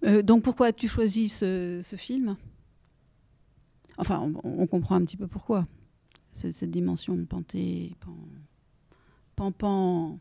[0.05, 2.37] Euh, donc, pourquoi as-tu choisi ce, film?
[3.99, 5.65] Enfin, on, comprend un petit peu pourquoi.
[6.33, 8.17] Cette dimension panté, pan,
[9.37, 10.19] pan, pan,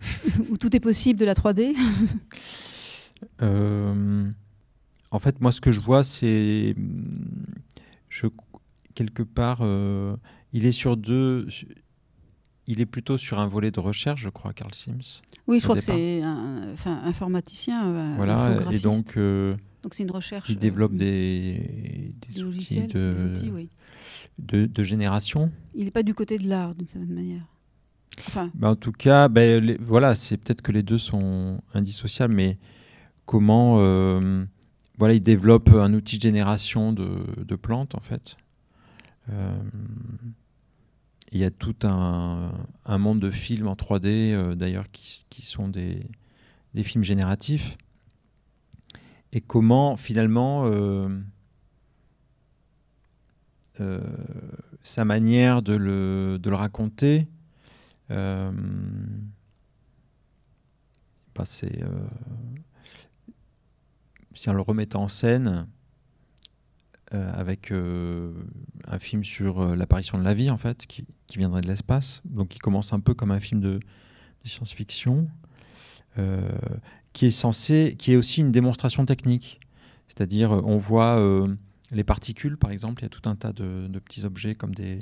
[0.50, 1.74] où tout est possible de la 3D.
[3.40, 4.30] Euh,
[5.12, 6.74] en fait, moi, ce que je vois, c'est.
[8.08, 8.26] Je,
[8.94, 10.16] quelque part, euh,
[10.52, 11.46] il est sur deux.
[12.66, 15.20] Il est plutôt sur un volet de recherche, je crois, Carl Sims.
[15.48, 17.88] Oui, je crois que c'est un enfin, informaticien.
[17.88, 19.16] euh, Voilà, et donc.
[19.16, 23.68] euh, Donc c'est une recherche, Il développe des, des, Des outils, de, des outils, oui.
[24.38, 25.50] de, de génération.
[25.74, 27.44] Il n'est pas du côté de l'art, d'une certaine manière.
[28.18, 32.58] Enfin, Ben, en tout cas, les- voilà, c'est peut-être que les deux sont indissociables, mais
[33.26, 34.44] comment euh,
[34.98, 38.36] voilà, il développe un outil de génération de, plantes, en fait.
[39.30, 39.56] Euh,
[41.32, 42.52] Il y a tout un,
[42.98, 46.08] monde de films en 3D, euh, d'ailleurs, qui, sont des,
[46.82, 47.78] films génératifs.
[49.32, 51.08] Et comment, finalement, euh,
[54.82, 57.28] sa manière de le, raconter,
[58.10, 58.52] bah,
[64.50, 65.66] on le remettait en scène,
[67.14, 68.32] euh, avec euh,
[68.86, 72.22] un film sur euh, l'apparition de la vie, en fait, qui, qui viendrait de l'espace.
[72.24, 73.80] Donc, il commence un peu comme un film de,
[74.44, 75.28] science-fiction,
[77.12, 79.60] qui est censé, qui est aussi une démonstration technique.
[80.08, 81.46] C'est-à-dire, on voit
[81.92, 84.98] les particules, par exemple, il y a tout un tas de, petits objets comme des,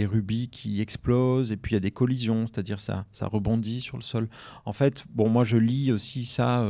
[0.00, 3.96] rubis qui explosent, et puis il y a des collisions, c'est-à-dire ça, ça rebondit sur
[3.96, 4.28] le sol.
[4.66, 6.62] En fait, bon, moi je lis aussi ça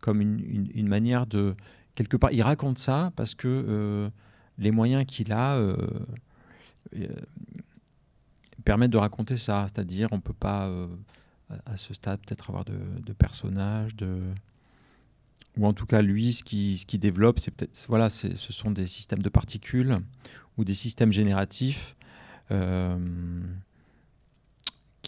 [0.00, 1.54] comme une, une- manière de
[1.94, 2.32] quelque part.
[2.32, 4.08] Il raconte ça parce que euh,
[4.58, 5.76] les moyens qu'il a euh,
[6.96, 7.06] euh,
[8.64, 10.70] permettent de raconter ça, c'est-à-dire on peut pas
[11.50, 14.20] à, à ce stade peut-être avoir de, de personnages, de
[15.56, 18.70] ou en tout cas lui ce qui ce qui développe c'est peut-être voilà ce sont
[18.70, 19.98] des systèmes de particules
[20.56, 21.96] ou des systèmes génératifs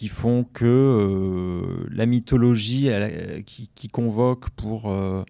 [0.01, 2.89] qui font que euh, la mythologie
[3.45, 5.23] qui, convoque pour, euh,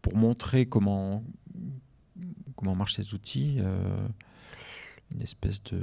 [0.00, 1.22] pour montrer comment,
[2.54, 4.08] comment marchent ces outils, euh,
[5.14, 5.78] une espèce de,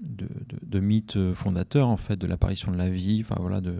[0.00, 3.74] de, de- de mythe fondateur en fait de l'apparition de la vie, enfin voilà de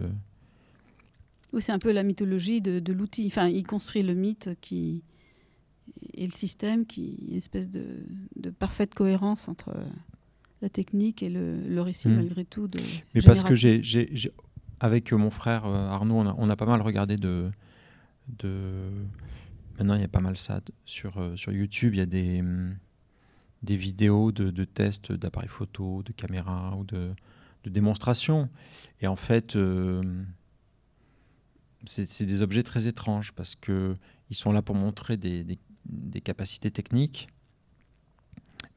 [1.53, 3.27] Oui, c'est un peu la mythologie de, de l'outil.
[3.27, 5.01] Enfin, il construit le mythe qui
[6.13, 7.85] et le système qui une espèce de,
[8.35, 9.73] de parfaite cohérence entre
[10.61, 12.15] la technique et le, le récit Mm.
[12.15, 12.67] malgré tout.
[12.67, 12.79] De
[13.13, 13.81] Mais parce que j'ai,
[14.79, 17.51] avec euh, mon frère euh, Arnaud, on a, on a pas mal regardé de,
[18.39, 18.89] de.
[19.77, 21.93] Maintenant, il y a pas mal ça sur, euh, sur YouTube.
[21.93, 22.75] Il y a des, hum,
[23.63, 27.11] des vidéos de, de tests d'appareils photo, de caméras ou de,
[27.63, 28.49] de démonstrations.
[29.01, 30.01] Et en fait, euh,
[31.85, 33.95] c'est, c'est des objets très étranges parce que
[34.29, 37.27] ils sont là pour montrer des, des- des capacités techniques.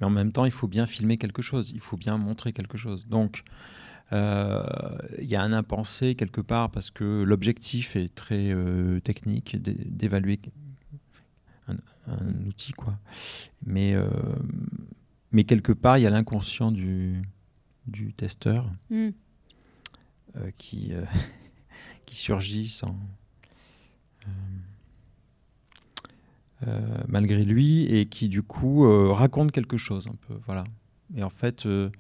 [0.01, 2.77] Mais en même temps, il faut bien filmer quelque chose, il faut bien montrer quelque
[2.79, 3.07] chose.
[3.07, 3.43] Donc,
[4.13, 4.63] euh,
[5.19, 9.75] il y a un impensé quelque part parce que l'objectif est très euh, technique, d'é-
[9.75, 10.41] d'évaluer
[11.69, 11.77] un,
[12.09, 12.99] un outil, quoi.
[13.65, 14.09] Mais, euh,
[15.33, 17.23] mais quelque part, il y a l'inconscient du,
[17.87, 19.11] du testeur Mm.
[20.37, 20.93] euh, qui,
[22.07, 22.99] qui surgit sans,
[27.09, 30.65] malgré lui et qui du coup euh, raconte quelque chose un peu voilà
[31.17, 31.91] et en fait euh,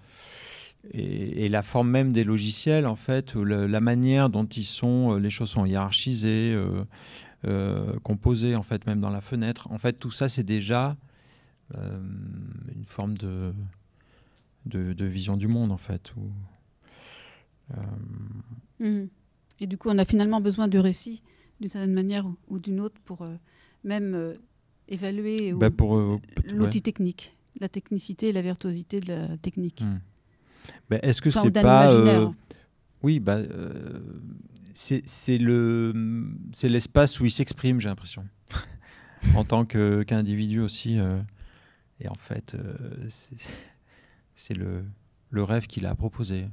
[0.93, 5.31] et, la forme même des logiciels en fait la manière dont ils sont euh, les
[5.31, 6.85] choses sont hiérarchisées euh,
[7.47, 10.97] euh, composées en fait même dans la fenêtre en fait tout ça c'est déjà
[11.77, 12.01] euh,
[12.74, 13.55] une forme de,
[14.66, 16.31] de vision du monde en fait où,
[17.73, 17.82] euh,
[18.81, 19.09] Mhm.
[19.61, 21.23] Et du coup, on a finalement besoin de récit
[21.61, 23.37] d'une certaine manière ou, d'une autre pour euh,
[23.85, 24.35] même euh,
[24.90, 26.82] évaluer ou- Bah, euh, l'outil ouais.
[26.82, 29.80] technique, la technicité et la virtuosité de la technique.
[29.82, 29.98] Hmm.
[30.90, 32.28] Ben, Est-ce que Enfin, c'est pas euh,
[33.02, 34.00] Oui, bah, euh,
[34.72, 35.92] c'est c'est le
[36.52, 38.26] c'est l'espace où il s'exprime, j'ai l'impression,
[39.34, 40.98] en tant que qu'individu aussi.
[40.98, 41.20] euh,
[42.00, 42.74] et en fait, euh,
[43.08, 44.84] c'est- le
[45.30, 46.46] le rêve qu'il a proposé.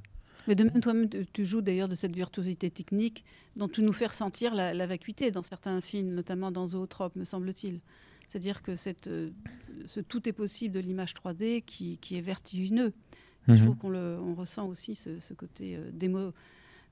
[0.48, 3.26] Mais de même, toi-même, tu- joues d'ailleurs de cette virtuosité technique
[3.58, 7.26] dont tu nous fais ressentir la, la vacuité dans certains films, notamment dans Zootrope, me
[7.26, 7.82] semble-t-il.
[8.28, 9.30] C'est-à-dire que cette, euh,
[9.86, 12.94] ce tout est possible de l'image 3D qui, qui est vertigineux.
[13.48, 13.62] Je Mhm.
[13.62, 16.34] trouve qu'on le- on ressent aussi ce, ce côté euh, démo-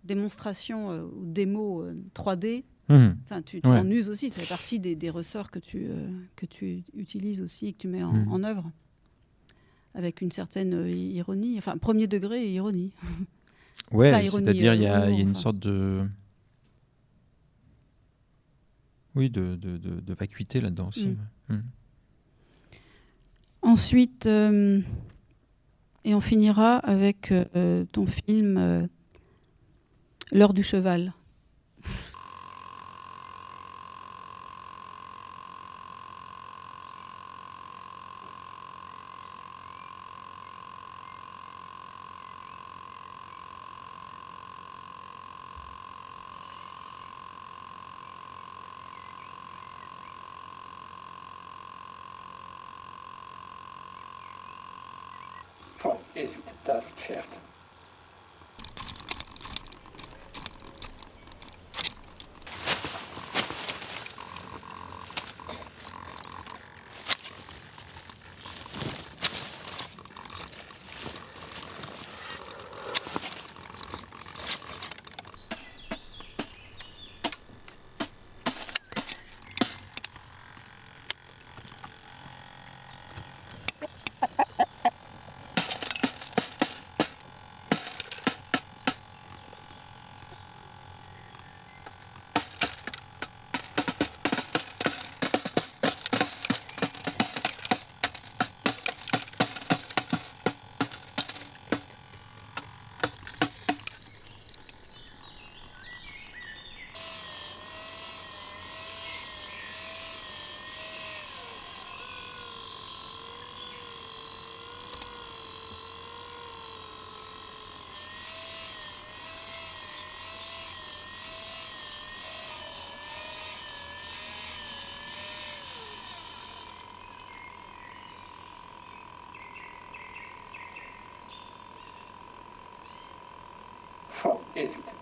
[0.05, 2.63] démonstration euh, ou démo euh, 3D.
[2.87, 3.17] Mhm.
[3.25, 3.79] Enfin, tu, tu Ouais.
[3.79, 5.87] en uses aussi, ça fait partie des, des ressorts que tu,
[6.35, 8.31] que tu utilises aussi et que tu mets en, Mhm.
[8.31, 8.71] en œuvre
[9.93, 12.91] avec une certaine ironie, enfin premier degré et ironie.
[13.91, 15.39] Ouais, Enfin, c'est-à-dire il y, a y une enfin.
[15.41, 16.03] sorte de
[19.15, 21.15] oui de, de, de, de vacuité là-dedans aussi.
[21.49, 21.55] Mm.
[21.55, 21.63] Mm.
[23.61, 24.81] Ensuite, euh,
[26.03, 28.85] et on finira avec euh, ton film euh,
[30.31, 31.13] L'heure du cheval.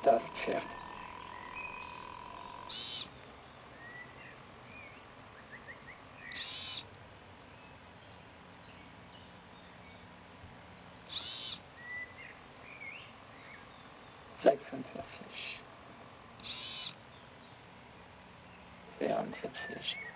[0.04, 0.62] distanze.
[14.44, 15.60] Sechsundvierzig.
[19.00, 20.13] Vierundvierzig.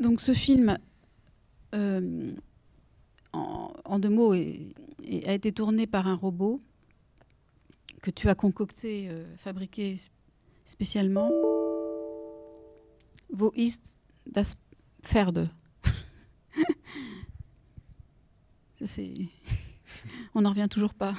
[0.00, 0.78] Donc ce film,
[1.74, 2.32] euh,
[3.32, 6.58] en, deux mots, a été tourné par un robot
[8.02, 9.96] que tu as concocté, euh, fabriqué
[10.64, 11.30] spécialement.
[13.32, 13.84] Wo ist
[14.26, 14.56] das
[15.02, 15.50] Pferde
[20.34, 21.14] On n'en revient toujours pas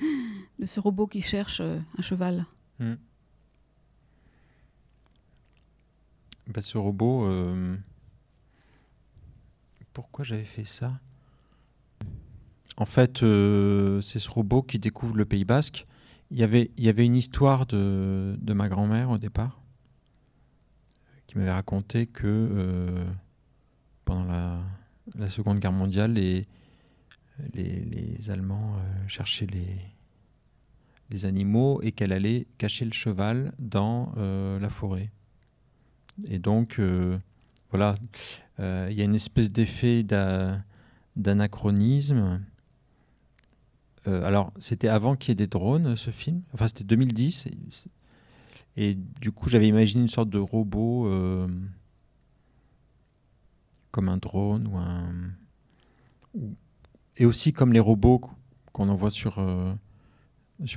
[0.58, 2.46] de ce robot qui cherche euh, un cheval.
[2.78, 2.94] Hmm.
[6.46, 7.28] Bah, ce robot,
[9.92, 11.00] pourquoi j'avais fait ça?
[12.76, 15.86] En fait, euh, c'est ce robot qui découvre le Pays Basque.
[16.30, 16.70] Il y avait,
[17.04, 19.60] une histoire de, ma grand-mère au départ,
[21.26, 23.04] qui m'avait raconté que euh,
[24.06, 24.24] pendant
[25.18, 26.46] la, Seconde Guerre mondiale, les,
[28.30, 35.10] Allemands euh, cherchaient les, animaux et qu'elle allait cacher le cheval dans la forêt.
[36.28, 36.80] Et donc,
[37.72, 37.94] voilà,
[38.60, 40.62] euh, il y a une espèce d'effet d'a-
[41.16, 42.40] d'anachronisme.
[44.06, 46.42] Euh, alors, c'était avant qu'il y ait des drones, ce film?
[46.52, 47.48] Enfin, c'était 2010.
[48.76, 51.48] Et, du coup, j'avais imaginé une sorte de robot euh,
[53.90, 55.12] comme un drone ou un.
[57.16, 58.30] et aussi comme les robots qu-
[58.72, 59.38] qu'on envoie sur,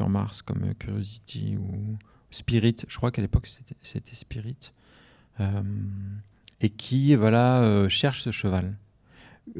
[0.09, 1.97] Mars, comme Curiosity ou
[2.29, 2.75] Spirit.
[2.87, 4.71] Je crois qu'à l'époque, c'était- Spirit.
[6.61, 8.77] Et qui voilà euh, cherche ce cheval.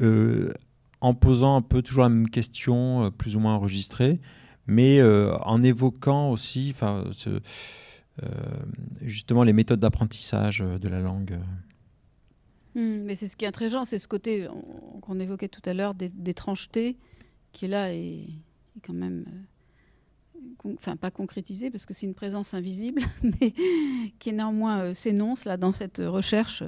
[0.00, 0.52] Euh,
[1.00, 4.18] en posant un peu toujours la même question euh, plus ou moins enregistrée
[4.66, 6.74] mais en évoquant aussi
[9.02, 11.38] justement les méthodes d'apprentissage de la langue.
[12.74, 15.72] Hmm, mais c'est ce qui est intriguant, c'est ce côté on- qu'on évoquait tout à
[15.72, 16.96] l'heure d'étrangeté
[17.52, 18.24] qui est là et,
[18.76, 19.24] est quand même,
[20.64, 23.52] enfin pas concrétisé parce que c'est une présence invisible, mais
[24.18, 26.62] qui néanmoins euh, s'énonce là dans cette recherche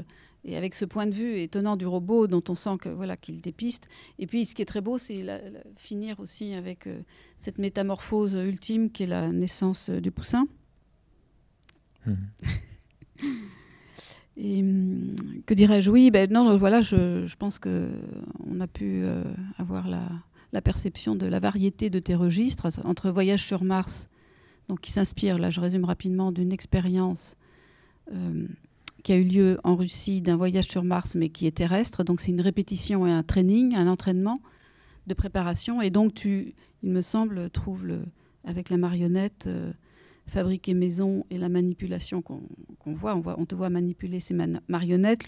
[0.45, 3.41] et avec ce point de vue étonnant du robot dont on sent que voilà qu'il
[3.41, 3.89] dépiste.
[4.19, 5.25] Et puis ce qui est très beau, c'est
[5.77, 7.01] finir aussi avec euh,
[7.39, 10.47] cette métamorphose ultime qui est la naissance euh, du poussin.
[14.41, 15.11] Et hum,
[15.47, 15.91] que dirais-je?
[15.91, 17.91] Oui, ben non, voilà, je, je pense que
[18.49, 19.25] on a pu euh,
[19.59, 20.09] avoir la,
[20.53, 24.09] la perception de la variété de tes registres entre Voyage sur Mars,
[24.69, 27.37] donc qui s'inspire, là, je résume rapidement, d'une expérience
[28.13, 28.47] euh,
[29.03, 32.05] qui a eu lieu en Russie d'un voyage sur Mars, mais qui est terrestre.
[32.05, 34.39] Donc c'est une répétition et un training, un entraînement
[35.07, 35.81] de préparation.
[35.81, 38.05] Et donc tu, il me semble, trouves le,
[38.45, 39.47] avec la marionnette.
[39.47, 39.73] euh,
[40.29, 42.41] fabriquer maison et la manipulation qu'on
[42.87, 44.37] voit, on voit, on te voit manipuler ces
[44.69, 45.27] marionnettes,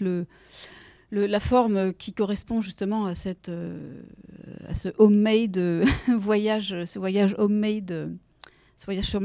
[1.11, 4.01] le- la forme qui correspond justement à, cette, euh,
[4.67, 5.85] à ce homemade euh,
[6.17, 8.17] voyage, ce voyage homemade,
[8.77, 9.15] ce voyage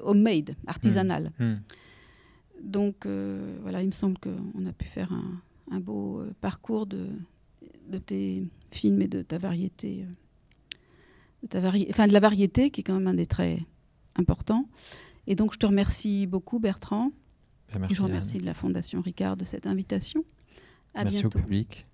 [0.00, 1.32] homemade, artisanal.
[1.38, 1.56] Hmm.
[2.62, 5.40] Donc euh, voilà, il me semble qu'on a pu faire un,
[5.70, 7.06] un beau euh, parcours de,
[7.88, 10.04] de tes films et de ta variété,
[11.42, 13.60] de, ta vari- enfin, de la variété qui est quand même un des traits
[14.16, 14.68] importants.
[15.26, 17.12] Et donc je te remercie beaucoup Bertrand.
[17.72, 18.40] Ben, merci, je remercie Anne.
[18.42, 20.24] de la Fondation Ricard de cette invitation.
[20.94, 21.38] À merci bientôt.
[21.38, 21.86] au public